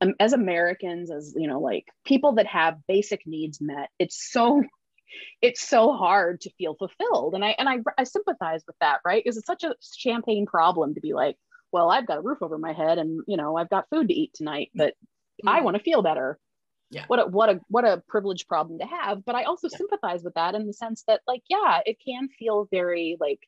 [0.00, 4.62] um, as americans as you know like people that have basic needs met it's so
[5.42, 7.34] it's so hard to feel fulfilled.
[7.34, 9.22] And i and i, I sympathize with that right?
[9.22, 11.36] Because it's such a champagne problem to be like
[11.72, 14.14] well i've got a roof over my head and you know i've got food to
[14.14, 15.48] eat tonight but mm-hmm.
[15.48, 16.38] i want to feel better.
[16.90, 17.04] Yeah.
[17.06, 19.24] What a what a what a privileged problem to have.
[19.24, 19.76] But i also yeah.
[19.76, 23.40] sympathize with that in the sense that like yeah it can feel very like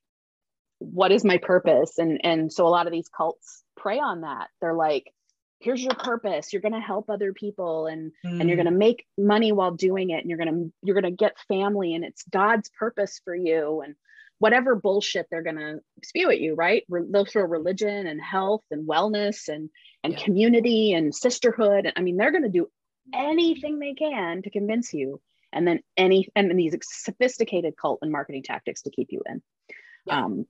[0.80, 4.48] what is my purpose and and so a lot of these cults prey on that
[4.60, 5.12] they're like
[5.60, 8.40] here's your purpose you're going to help other people and mm.
[8.40, 8.64] and you're mm.
[8.64, 11.38] going to make money while doing it and you're going to you're going to get
[11.48, 13.94] family and it's god's purpose for you and
[14.38, 18.88] whatever bullshit they're going to spew at you right they'll throw religion and health and
[18.88, 19.68] wellness and
[20.02, 20.24] and yeah.
[20.24, 22.66] community and sisterhood and i mean they're going to do
[23.14, 25.20] anything they can to convince you
[25.52, 29.42] and then any and then these sophisticated cult and marketing tactics to keep you in
[30.06, 30.24] yeah.
[30.24, 30.46] um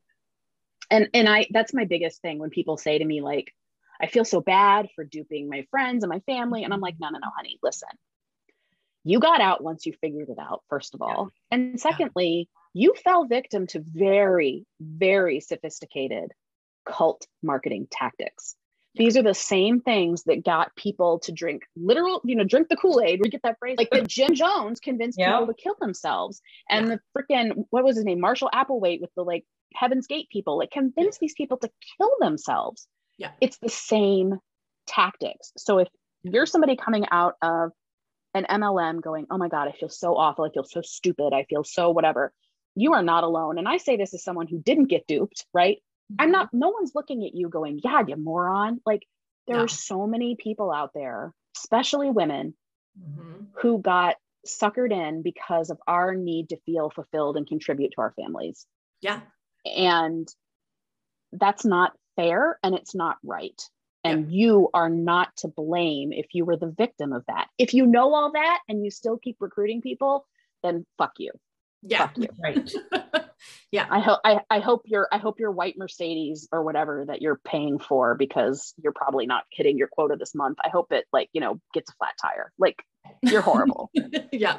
[0.91, 3.55] and and i that's my biggest thing when people say to me like
[4.01, 7.09] i feel so bad for duping my friends and my family and i'm like no
[7.09, 7.88] no no honey listen
[9.05, 11.57] you got out once you figured it out first of all yeah.
[11.57, 12.82] and secondly yeah.
[12.82, 16.32] you fell victim to very very sophisticated
[16.84, 18.57] cult marketing tactics
[18.97, 22.76] these are the same things that got people to drink literal, you know, drink the
[22.76, 23.20] Kool-Aid.
[23.22, 25.30] We get that phrase like that Jim Jones convinced yep.
[25.30, 26.41] people to kill themselves.
[26.68, 26.97] And yeah.
[26.97, 28.20] the freaking what was his name?
[28.20, 29.45] Marshall Applewhite with the like
[29.75, 31.27] Heaven's Gate people, like convinced yeah.
[31.27, 32.87] these people to kill themselves.
[33.18, 33.31] Yeah.
[33.41, 34.39] It's the same
[34.87, 35.53] tactics.
[35.57, 35.89] So if
[36.23, 37.71] you're somebody coming out of
[38.35, 40.45] an MLM going, oh my God, I feel so awful.
[40.45, 41.33] I feel so stupid.
[41.33, 42.33] I feel so whatever.
[42.75, 43.59] You are not alone.
[43.59, 45.79] And I say this as someone who didn't get duped, right?
[46.18, 48.81] I'm not, no one's looking at you going, yeah, you moron.
[48.85, 49.07] Like
[49.47, 49.64] there no.
[49.64, 52.55] are so many people out there, especially women,
[53.01, 53.45] mm-hmm.
[53.55, 54.16] who got
[54.47, 58.66] suckered in because of our need to feel fulfilled and contribute to our families.
[59.01, 59.21] Yeah.
[59.65, 60.29] And
[61.33, 63.61] that's not fair and it's not right.
[64.03, 64.39] And yeah.
[64.39, 67.49] you are not to blame if you were the victim of that.
[67.59, 70.27] If you know all that and you still keep recruiting people,
[70.63, 71.33] then fuck you.
[71.83, 72.07] Yeah.
[72.07, 72.29] Fuck you.
[72.43, 72.73] Right.
[73.73, 73.87] Yeah.
[73.89, 77.41] I hope I, I hope your I hope your white Mercedes or whatever that you're
[77.43, 80.59] paying for because you're probably not hitting your quota this month.
[80.63, 82.53] I hope it like, you know, gets a flat tire.
[82.59, 82.83] Like
[83.23, 83.91] you're horrible.
[84.33, 84.59] yeah.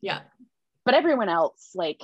[0.00, 0.20] Yeah.
[0.84, 2.00] But everyone else, like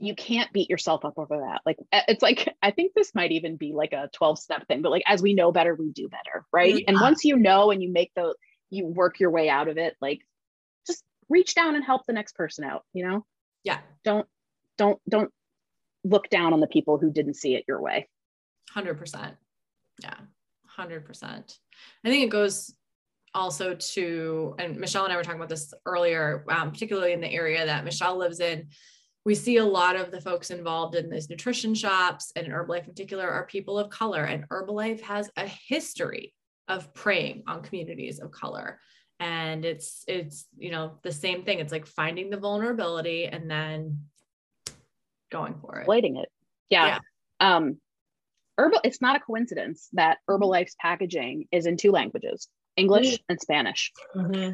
[0.00, 1.60] you can't beat yourself up over that.
[1.66, 4.90] Like it's like I think this might even be like a 12 step thing, but
[4.90, 6.74] like as we know better, we do better, right?
[6.74, 6.84] Yeah.
[6.88, 8.34] And once you know and you make the
[8.70, 10.20] you work your way out of it, like
[10.86, 13.24] just reach down and help the next person out, you know?
[13.62, 13.78] Yeah.
[14.04, 14.26] Don't
[14.78, 15.30] don't don't
[16.02, 18.08] look down on the people who didn't see it your way
[18.74, 19.36] 100%
[20.02, 20.14] yeah
[20.78, 21.58] 100%
[22.04, 22.74] i think it goes
[23.34, 27.30] also to and michelle and i were talking about this earlier um, particularly in the
[27.30, 28.66] area that michelle lives in
[29.24, 32.84] we see a lot of the folks involved in these nutrition shops and in herbalife
[32.84, 36.32] in particular are people of color and herbalife has a history
[36.68, 38.78] of preying on communities of color
[39.18, 43.98] and it's it's you know the same thing it's like finding the vulnerability and then
[45.30, 45.80] going for it.
[45.80, 46.28] Exploiting it.
[46.68, 46.98] Yeah.
[47.40, 47.56] yeah.
[47.56, 47.78] Um,
[48.58, 53.24] Herbal, it's not a coincidence that Herbalife's packaging is in two languages, English mm-hmm.
[53.30, 53.92] and Spanish.
[54.14, 54.52] Mm-hmm.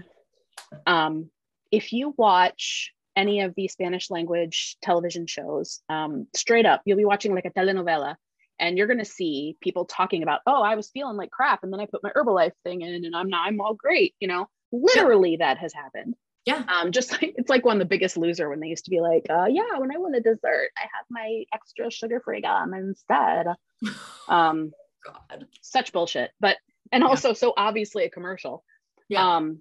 [0.86, 1.30] Um,
[1.72, 7.04] if you watch any of the Spanish language television shows, um, straight up, you'll be
[7.04, 8.16] watching like a telenovela
[8.58, 11.62] and you're going to see people talking about, oh, I was feeling like crap.
[11.62, 14.14] And then I put my Herbalife thing in and I'm not, I'm all great.
[14.20, 15.46] You know, literally yeah.
[15.54, 16.14] that has happened.
[16.44, 16.62] Yeah.
[16.68, 19.00] Um, just like it's like one of the biggest loser when they used to be
[19.00, 23.46] like, uh, yeah, when I want a dessert, I have my extra sugar-free gum instead.
[24.28, 24.72] Um
[25.04, 25.46] God.
[25.60, 26.32] such bullshit.
[26.40, 26.56] But
[26.90, 27.08] and yeah.
[27.08, 28.64] also so obviously a commercial.
[29.08, 29.36] Yeah.
[29.36, 29.60] Um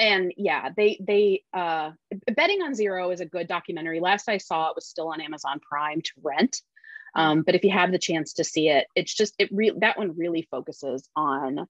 [0.00, 1.92] and yeah, they they uh
[2.34, 4.00] betting on zero is a good documentary.
[4.00, 6.62] Last I saw it was still on Amazon Prime to rent.
[7.14, 9.98] Um, but if you have the chance to see it, it's just it re- that
[9.98, 11.66] one really focuses on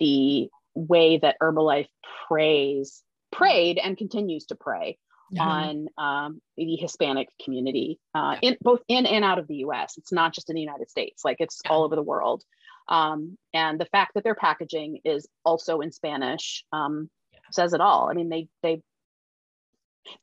[0.00, 1.88] the way that Herbalife
[2.26, 4.98] preys preyed and continues to prey
[5.38, 9.94] on um, the Hispanic community, uh, in both in and out of the U.S.
[9.96, 12.42] It's not just in the United States; like it's all over the world.
[12.88, 17.10] Um, and the fact that their packaging is also in Spanish um.
[17.54, 18.08] Says it all.
[18.10, 18.82] I mean, they they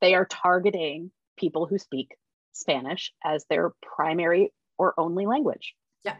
[0.02, 2.16] they are targeting people who speak
[2.54, 5.76] Spanish as their primary or only language.
[6.04, 6.16] Yeah.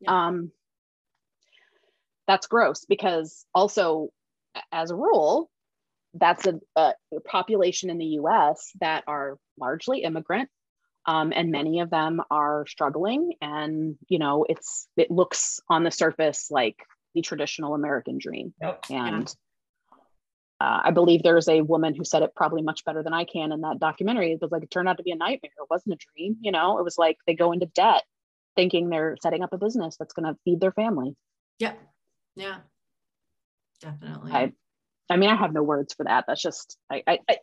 [0.00, 0.26] yeah.
[0.26, 0.52] Um,
[2.26, 4.08] that's gross because also,
[4.72, 5.50] as a rule,
[6.14, 6.94] that's a, a,
[7.26, 10.48] population in the US that are largely immigrant.
[11.06, 15.90] Um, and many of them are struggling and you know it's it looks on the
[15.90, 16.78] surface like
[17.14, 18.84] the traditional american dream yep.
[18.88, 19.34] and.
[20.64, 23.52] Uh, i believe there's a woman who said it probably much better than i can
[23.52, 25.94] in that documentary it was like it turned out to be a nightmare it wasn't
[25.94, 28.02] a dream you know it was like they go into debt
[28.56, 31.14] thinking they're setting up a business that's going to feed their family
[31.58, 31.74] yeah
[32.36, 32.58] yeah
[33.80, 34.52] definitely I,
[35.10, 36.24] I mean, I have no words for that.
[36.26, 37.36] That's just I I I,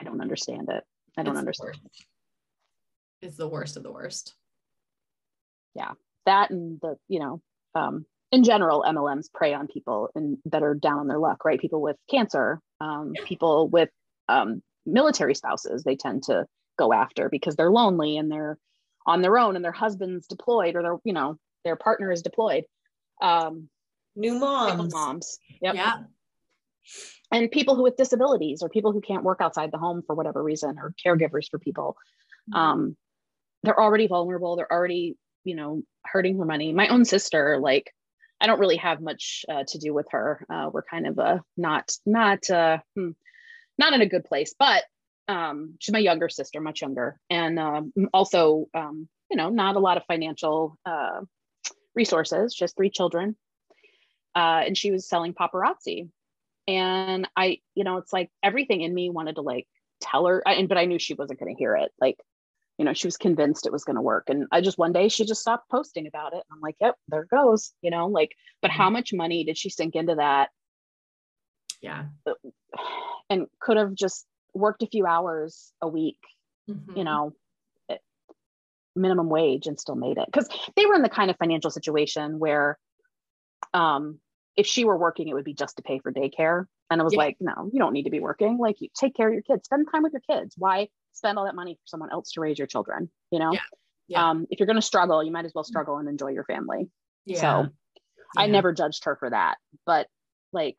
[0.00, 0.84] I don't understand it.
[1.16, 1.78] I don't it's understand.
[3.20, 4.34] It's the worst of the worst.
[5.74, 5.92] Yeah,
[6.24, 7.42] that and the you know,
[7.74, 11.60] um, in general, MLMs prey on people and that are down on their luck, right?
[11.60, 13.88] People with cancer, um, people with
[14.28, 16.46] um, military spouses, they tend to
[16.78, 18.58] go after because they're lonely and they're
[19.06, 22.64] on their own and their husband's deployed or their you know their partner is deployed.
[23.20, 23.68] Um,
[24.14, 24.92] new moms.
[24.92, 25.38] Moms.
[25.62, 25.74] Yep.
[25.74, 25.94] Yeah.
[27.30, 30.42] And people who with disabilities or people who can't work outside the home for whatever
[30.42, 31.96] reason or caregivers for people.
[32.50, 32.58] Mm-hmm.
[32.58, 32.96] Um,
[33.62, 34.56] they're already vulnerable.
[34.56, 36.72] They're already, you know, hurting for money.
[36.72, 37.92] My own sister, like,
[38.40, 40.44] I don't really have much uh, to do with her.
[40.48, 43.10] Uh, we're kind of a not not uh, hmm,
[43.76, 44.84] not in a good place, but
[45.26, 49.80] um, she's my younger sister, much younger, and um, also um, you know not a
[49.80, 51.20] lot of financial uh,
[51.94, 52.54] resources.
[52.54, 53.36] Just three children,
[54.34, 56.08] uh, and she was selling paparazzi
[56.68, 59.66] and i you know it's like everything in me wanted to like
[60.00, 62.20] tell her and but i knew she wasn't going to hear it like
[62.78, 65.08] you know she was convinced it was going to work and i just one day
[65.08, 68.32] she just stopped posting about it i'm like yep there it goes you know like
[68.62, 68.94] but how mm-hmm.
[68.94, 70.50] much money did she sink into that
[71.82, 72.04] yeah
[73.30, 76.18] and could have just worked a few hours a week
[76.70, 76.96] mm-hmm.
[76.96, 77.32] you know
[78.98, 82.38] minimum wage and still made it because they were in the kind of financial situation
[82.38, 82.78] where
[83.74, 84.18] um,
[84.56, 86.64] if she were working, it would be just to pay for daycare.
[86.90, 87.18] And I was yeah.
[87.18, 88.58] like, no, you don't need to be working.
[88.58, 90.54] Like you take care of your kids, spend time with your kids.
[90.58, 93.10] Why spend all that money for someone else to raise your children?
[93.30, 93.60] You know, yeah.
[94.08, 94.30] Yeah.
[94.30, 96.88] Um, if you're going to struggle, you might as well struggle and enjoy your family.
[97.26, 97.40] Yeah.
[97.40, 97.68] So
[98.36, 99.56] I never judged her for that.
[99.86, 100.08] But
[100.52, 100.78] like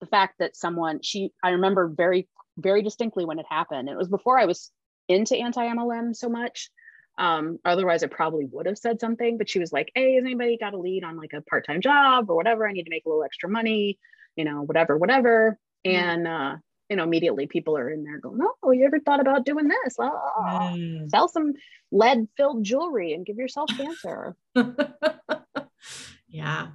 [0.00, 3.88] the fact that someone, she, I remember very, very distinctly when it happened.
[3.88, 4.70] It was before I was
[5.08, 6.70] into anti MLM so much.
[7.16, 10.58] Um, otherwise, I probably would have said something, but she was like, Hey, has anybody
[10.58, 12.68] got a lead on like a part time job or whatever?
[12.68, 14.00] I need to make a little extra money,
[14.34, 15.58] you know, whatever, whatever.
[15.86, 15.96] Mm-hmm.
[15.96, 16.56] And uh,
[16.88, 19.96] you know, immediately people are in there going, "Oh, you ever thought about doing this?
[19.98, 21.08] Oh, mm.
[21.08, 21.54] Sell some
[21.90, 24.36] lead-filled jewelry and give yourself cancer."
[26.28, 26.68] yeah,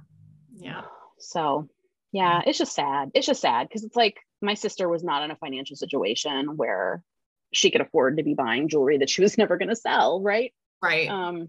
[0.54, 0.82] yeah.
[1.18, 1.68] So,
[2.12, 3.10] yeah, it's just sad.
[3.14, 7.04] It's just sad because it's like my sister was not in a financial situation where
[7.52, 10.52] she could afford to be buying jewelry that she was never going to sell, right?
[10.82, 11.08] Right.
[11.08, 11.48] Um.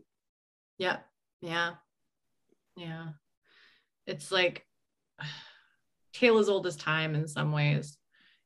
[0.78, 0.98] Yeah.
[1.42, 1.72] Yeah.
[2.76, 3.10] Yeah.
[4.06, 4.68] It's like
[6.14, 7.98] tale as old as time in some ways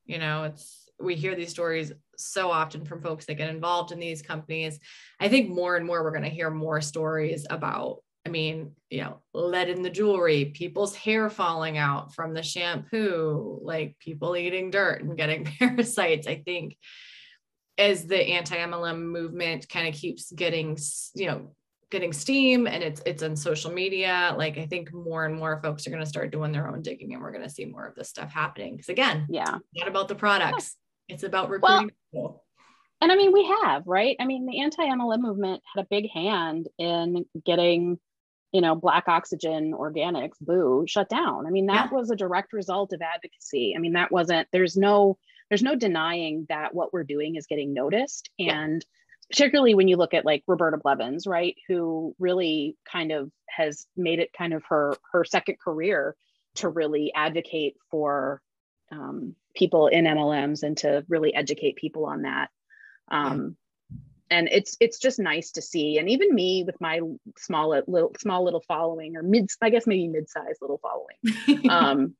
[0.06, 3.98] you know it's we hear these stories so often from folks that get involved in
[3.98, 4.80] these companies.
[5.20, 9.00] I think more and more we're going to hear more stories about i mean you
[9.02, 14.70] know lead in the jewelry people's hair falling out from the shampoo like people eating
[14.70, 16.26] dirt and getting parasites.
[16.26, 16.76] I think
[17.78, 20.78] as the anti-mlm movement kind of keeps getting
[21.14, 21.54] you know
[21.90, 25.86] getting steam and it's it's on social media like i think more and more folks
[25.86, 27.94] are going to start doing their own digging and we're going to see more of
[27.94, 28.74] this stuff happening.
[28.74, 29.58] Because again yeah.
[29.76, 30.76] not about the products.
[31.08, 32.44] It's about recruiting well, people.
[33.00, 34.16] and i mean we have right?
[34.18, 38.00] I mean the anti-mlm movement had a big hand in getting
[38.50, 41.46] you know black oxygen organics boo shut down.
[41.46, 41.96] I mean that yeah.
[41.96, 43.74] was a direct result of advocacy.
[43.76, 45.18] I mean that wasn't there's no
[45.50, 48.96] there's no denying that what we're doing is getting noticed and yeah
[49.30, 54.18] particularly when you look at like Roberta Blevins, right, who really kind of has made
[54.18, 56.16] it kind of her her second career
[56.56, 58.40] to really advocate for
[58.92, 62.48] um, people in MLMs and to really educate people on that.
[63.08, 63.56] Um,
[64.30, 67.00] and it's it's just nice to see, and even me with my
[67.38, 71.68] small little small little following or mid, I guess maybe mid-sized little following.
[71.70, 72.16] um,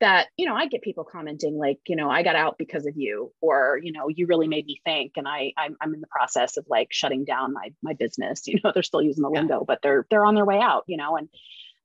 [0.00, 2.96] that you know i get people commenting like you know i got out because of
[2.96, 6.06] you or you know you really made me think and i i'm, I'm in the
[6.06, 9.64] process of like shutting down my my business you know they're still using the lingo
[9.64, 11.28] but they're they're on their way out you know and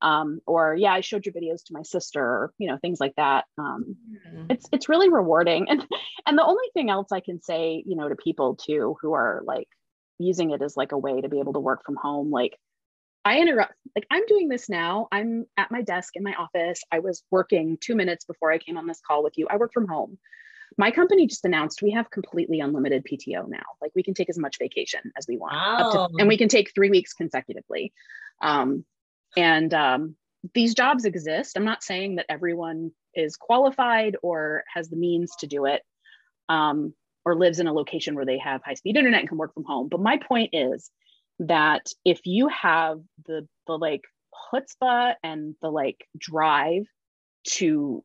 [0.01, 3.13] um or yeah i showed your videos to my sister or you know things like
[3.15, 3.95] that um
[4.27, 4.45] mm-hmm.
[4.49, 5.85] it's it's really rewarding and
[6.25, 9.41] and the only thing else i can say you know to people too who are
[9.45, 9.67] like
[10.17, 12.57] using it as like a way to be able to work from home like
[13.25, 15.07] I interrupt, like I'm doing this now.
[15.11, 16.83] I'm at my desk in my office.
[16.91, 19.47] I was working two minutes before I came on this call with you.
[19.49, 20.19] I work from home.
[20.77, 23.63] My company just announced we have completely unlimited PTO now.
[23.81, 26.07] Like we can take as much vacation as we want, wow.
[26.07, 27.93] to, and we can take three weeks consecutively.
[28.41, 28.85] Um,
[29.35, 30.15] and um,
[30.53, 31.57] these jobs exist.
[31.57, 35.81] I'm not saying that everyone is qualified or has the means to do it
[36.49, 39.53] um, or lives in a location where they have high speed internet and can work
[39.53, 39.87] from home.
[39.89, 40.91] But my point is,
[41.39, 44.03] that if you have the the like
[44.53, 46.85] chutzpah and the like drive
[47.47, 48.03] to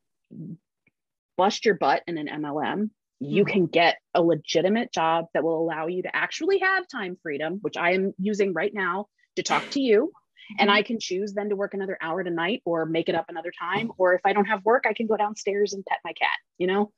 [1.37, 3.53] bust your butt in an MLM, you mm-hmm.
[3.53, 7.77] can get a legitimate job that will allow you to actually have time freedom, which
[7.77, 9.07] I am using right now
[9.37, 10.07] to talk to you.
[10.07, 10.57] Mm-hmm.
[10.61, 13.53] And I can choose then to work another hour tonight or make it up another
[13.59, 13.93] time.
[13.99, 16.67] Or if I don't have work, I can go downstairs and pet my cat, you
[16.67, 16.93] know,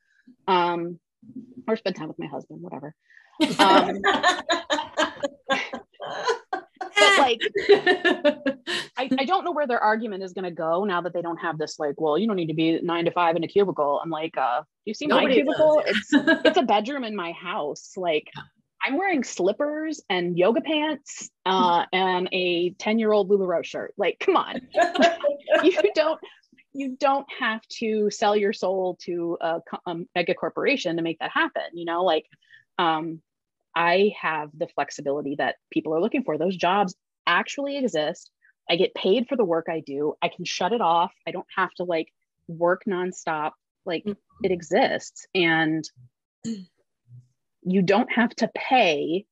[0.47, 0.99] um,
[1.67, 2.95] or spend time with my husband, whatever.
[3.59, 3.99] Um,
[7.23, 7.41] like
[8.97, 11.37] I, I don't know where their argument is going to go now that they don't
[11.37, 13.99] have this like well you don't need to be nine to five in a cubicle.
[14.03, 15.81] I'm like uh you see my cubicle?
[15.85, 17.93] it's it's a bedroom in my house.
[17.97, 18.29] Like
[18.85, 23.93] i'm wearing slippers and yoga pants uh and a 10 year old lularoe shirt.
[23.97, 24.61] Like come on.
[25.63, 26.19] You don't
[26.75, 31.31] you don't have to sell your soul to a, a mega corporation to make that
[31.31, 32.03] happen you know?
[32.03, 32.25] Like
[32.77, 33.21] um
[33.75, 36.37] I have the flexibility that people are looking for.
[36.37, 36.95] Those jobs
[37.27, 38.31] actually exist.
[38.69, 40.13] I get paid for the work I do.
[40.21, 41.11] I can shut it off.
[41.27, 42.07] I don't have to like
[42.47, 43.51] work nonstop.
[43.85, 44.45] Like mm-hmm.
[44.45, 45.27] it exists.
[45.35, 45.83] And
[47.63, 49.25] you don't have to pay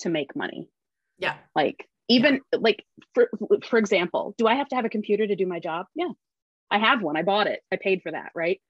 [0.00, 0.68] to make money.
[1.18, 1.36] Yeah.
[1.54, 2.58] Like even yeah.
[2.60, 2.84] like
[3.14, 3.28] for
[3.68, 5.86] for example, do I have to have a computer to do my job?
[5.94, 6.10] Yeah.
[6.70, 7.16] I have one.
[7.16, 7.60] I bought it.
[7.72, 8.60] I paid for that, right?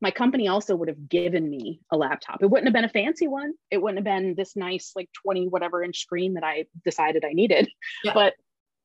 [0.00, 2.42] My company also would have given me a laptop.
[2.42, 3.52] It wouldn't have been a fancy one.
[3.70, 7.32] It wouldn't have been this nice, like 20 whatever inch screen that I decided I
[7.32, 7.68] needed.
[8.02, 8.14] Yeah.
[8.14, 8.34] But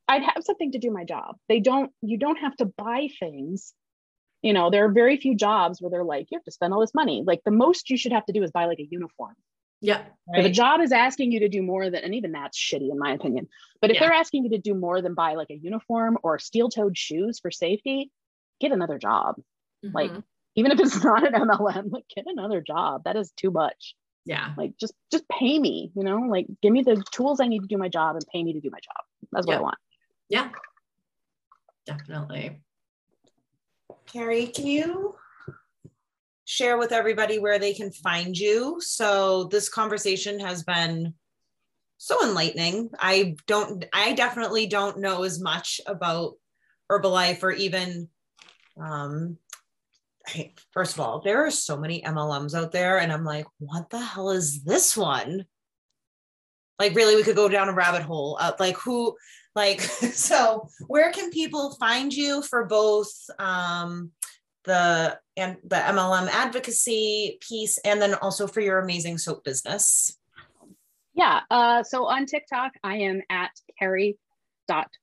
[0.08, 1.38] I'd have something to do my job.
[1.48, 3.74] They don't, you don't have to buy things.
[4.42, 6.82] You know, there are very few jobs where they're like, you have to spend all
[6.82, 7.24] this money.
[7.26, 9.36] Like the most you should have to do is buy like a uniform.
[9.82, 10.04] Yeah.
[10.28, 10.40] Right.
[10.40, 13.00] If a job is asking you to do more than, and even that's shitty in
[13.00, 13.48] my opinion,
[13.82, 14.02] but if yeah.
[14.02, 17.40] they're asking you to do more than buy like a uniform or steel toed shoes
[17.40, 18.12] for safety,
[18.60, 19.36] get another job.
[19.84, 19.96] Mm-hmm.
[19.96, 20.12] Like
[20.56, 23.04] even if it's not an MLM, like get another job.
[23.06, 23.96] That is too much.
[24.26, 24.54] Yeah.
[24.58, 27.68] Like just just pay me, you know, like give me the tools I need to
[27.68, 29.04] do my job and pay me to do my job.
[29.32, 29.60] That's what yeah.
[29.60, 29.78] I want.
[30.30, 30.50] Yeah.
[31.86, 32.62] Definitely.
[34.08, 35.16] Carrie, can you
[36.46, 38.78] share with everybody where they can find you?
[38.80, 41.14] So this conversation has been
[41.98, 42.90] so enlightening.
[43.00, 46.34] I don't I definitely don't know as much about
[46.92, 48.10] Herbalife or even
[48.80, 49.38] um,
[50.72, 54.00] first of all, there are so many MLMs out there, and I'm like, what the
[54.00, 55.46] hell is this one?
[56.80, 58.38] Like, really, we could go down a rabbit hole.
[58.40, 59.16] Uh, like, who,
[59.56, 59.82] like,
[60.14, 64.12] so where can people find you for both um,
[64.66, 70.18] the and the MLM advocacy piece, and then also for your amazing soap business?
[71.14, 71.42] Yeah.
[71.50, 74.18] Uh, so on TikTok, I am at Carrie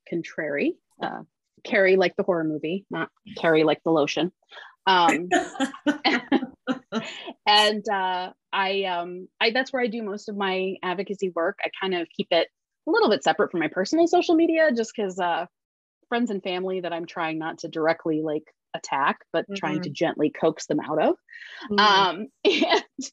[0.08, 0.76] contrary.
[1.00, 1.22] Uh,
[1.64, 4.32] Carrie like the horror movie, not Carrie like the lotion.
[4.86, 5.28] Um,
[7.46, 11.58] and uh, I, um, I that's where I do most of my advocacy work.
[11.64, 12.48] I kind of keep it
[12.86, 15.46] a little bit separate from my personal social media, just because uh,
[16.08, 19.54] friends and family that I'm trying not to directly like attack, but mm-hmm.
[19.54, 19.94] trying to mm-hmm.
[19.94, 21.14] gently coax them out of.
[21.70, 21.78] Mm-hmm.
[21.78, 23.10] Um, and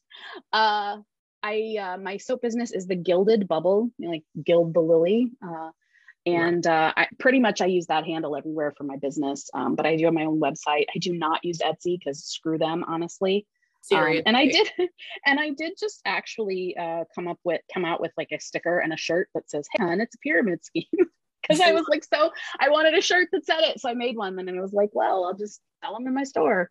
[0.52, 0.96] uh,
[1.42, 5.30] I uh, my soap business is the Gilded Bubble, you know, like gild the lily.
[5.42, 5.70] Uh,
[6.26, 9.48] and uh, I, pretty much I use that handle everywhere for my business.
[9.54, 10.86] Um, but I do have my own website.
[10.94, 13.46] I do not use Etsy because screw them, honestly.
[14.18, 14.68] Um, and I did,
[15.26, 18.78] and I did just actually uh, come up with come out with like a sticker
[18.78, 20.84] and a shirt that says, "Hey, and it's a pyramid scheme."
[21.42, 24.14] Because I was like, so I wanted a shirt that said it, so I made
[24.14, 24.38] one.
[24.38, 26.70] And I was like, well, I'll just sell them in my store.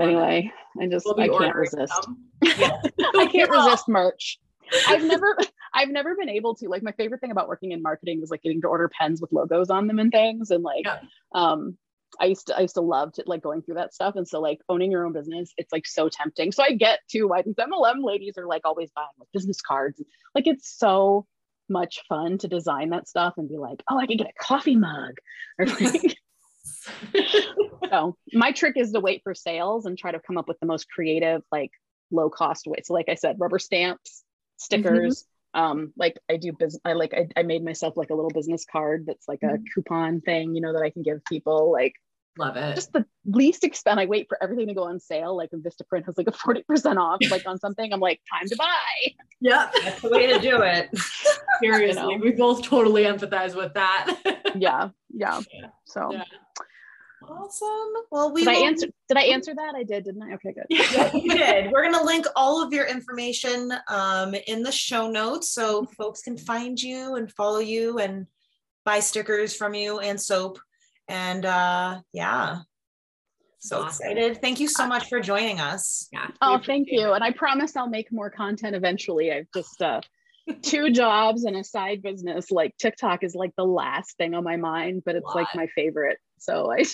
[0.00, 2.08] anyway, I just we'll I can't resist.
[2.42, 4.38] I can't resist merch.
[4.86, 5.36] I've never
[5.74, 8.42] I've never been able to like my favorite thing about working in marketing was like
[8.42, 11.00] getting to order pens with logos on them and things and like yeah.
[11.34, 11.76] um
[12.20, 14.40] I used to I used to love to like going through that stuff and so
[14.40, 16.52] like owning your own business it's like so tempting.
[16.52, 20.02] So I get to why these MLM ladies are like always buying like business cards.
[20.34, 21.26] Like it's so
[21.68, 24.76] much fun to design that stuff and be like oh I can get a coffee
[24.76, 25.14] mug.
[25.58, 26.16] Or like
[27.90, 30.66] so my trick is to wait for sales and try to come up with the
[30.66, 31.70] most creative like
[32.10, 34.24] low cost way so like I said rubber stamps
[34.58, 35.22] stickers.
[35.22, 35.60] Mm-hmm.
[35.60, 38.66] Um, like I do business, I like, I, I made myself like a little business
[38.70, 39.56] card that's like mm-hmm.
[39.56, 41.94] a coupon thing, you know, that I can give people like,
[42.38, 42.76] Love it.
[42.76, 43.98] Just the least expense.
[43.98, 45.36] I wait for everything to go on sale.
[45.36, 48.56] Like when Vistaprint has like a 40% off, like on something, I'm like, time to
[48.56, 49.12] buy.
[49.40, 49.72] Yep.
[49.82, 50.88] That's the way to do it.
[51.60, 52.00] Seriously.
[52.00, 52.24] You know?
[52.24, 54.16] We both totally empathize with that.
[54.56, 54.90] yeah.
[55.12, 55.40] Yeah.
[55.84, 56.24] So yeah.
[57.28, 58.04] Awesome.
[58.10, 58.64] Well, we did will...
[58.64, 58.86] I answer.
[59.08, 59.74] Did I answer that?
[59.74, 60.34] I did, didn't I?
[60.34, 60.64] Okay, good.
[60.68, 61.70] Yeah, you did.
[61.72, 66.36] We're gonna link all of your information um, in the show notes so folks can
[66.36, 68.26] find you and follow you and
[68.84, 70.58] buy stickers from you and soap.
[71.08, 72.60] And uh, yeah,
[73.58, 74.08] so awesome.
[74.08, 74.40] excited.
[74.40, 76.08] Thank you so much for joining us.
[76.12, 76.28] Yeah.
[76.40, 77.12] Oh, thank you.
[77.12, 79.32] And I promise I'll make more content eventually.
[79.32, 80.00] I've just uh,
[80.62, 82.50] two jobs and a side business.
[82.50, 86.18] Like TikTok is like the last thing on my mind, but it's like my favorite.
[86.38, 86.84] So I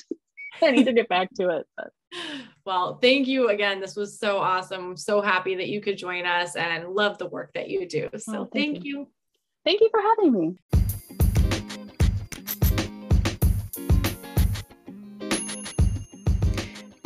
[0.62, 1.66] I need to get back to it.
[1.76, 1.90] But.
[2.64, 3.80] Well, thank you again.
[3.80, 4.90] This was so awesome.
[4.90, 8.08] I'm so happy that you could join us and love the work that you do.
[8.12, 8.98] Oh, so oh, thank, thank you.
[9.00, 9.08] you.
[9.64, 10.56] Thank you for having me.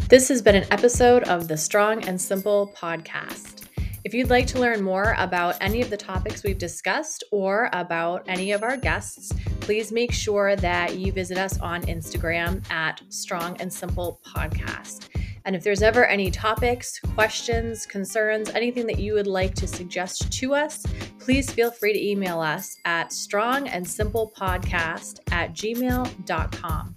[0.09, 3.65] This has been an episode of the Strong and Simple podcast.
[4.05, 8.25] If you'd like to learn more about any of the topics we've discussed or about
[8.27, 9.33] any of our guests,
[9.69, 15.11] please make sure that you visit us on Instagram at Strong and Simple Podcast.
[15.45, 20.33] And if there's ever any topics, questions, concerns, anything that you would like to suggest
[20.33, 20.83] to us,
[21.19, 26.97] please feel free to email us at strongandsimplepodcast at gmail.com.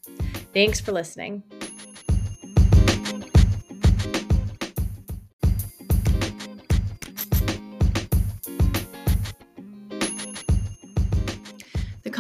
[0.54, 1.44] Thanks for listening.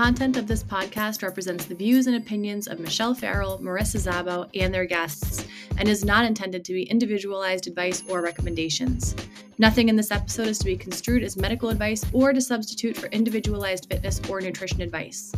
[0.02, 4.74] Content of this podcast represents the views and opinions of Michelle Farrell, Marissa Zabo, and
[4.74, 5.46] their guests,
[5.78, 9.16] and is not intended to be individualized advice or recommendations.
[9.60, 13.10] Nothing in this episode is to be construed as medical advice or to substitute for
[13.10, 15.32] individualized fitness or nutrition advice.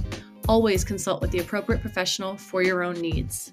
[0.48, 3.52] Always consult with the appropriate professional for your own needs.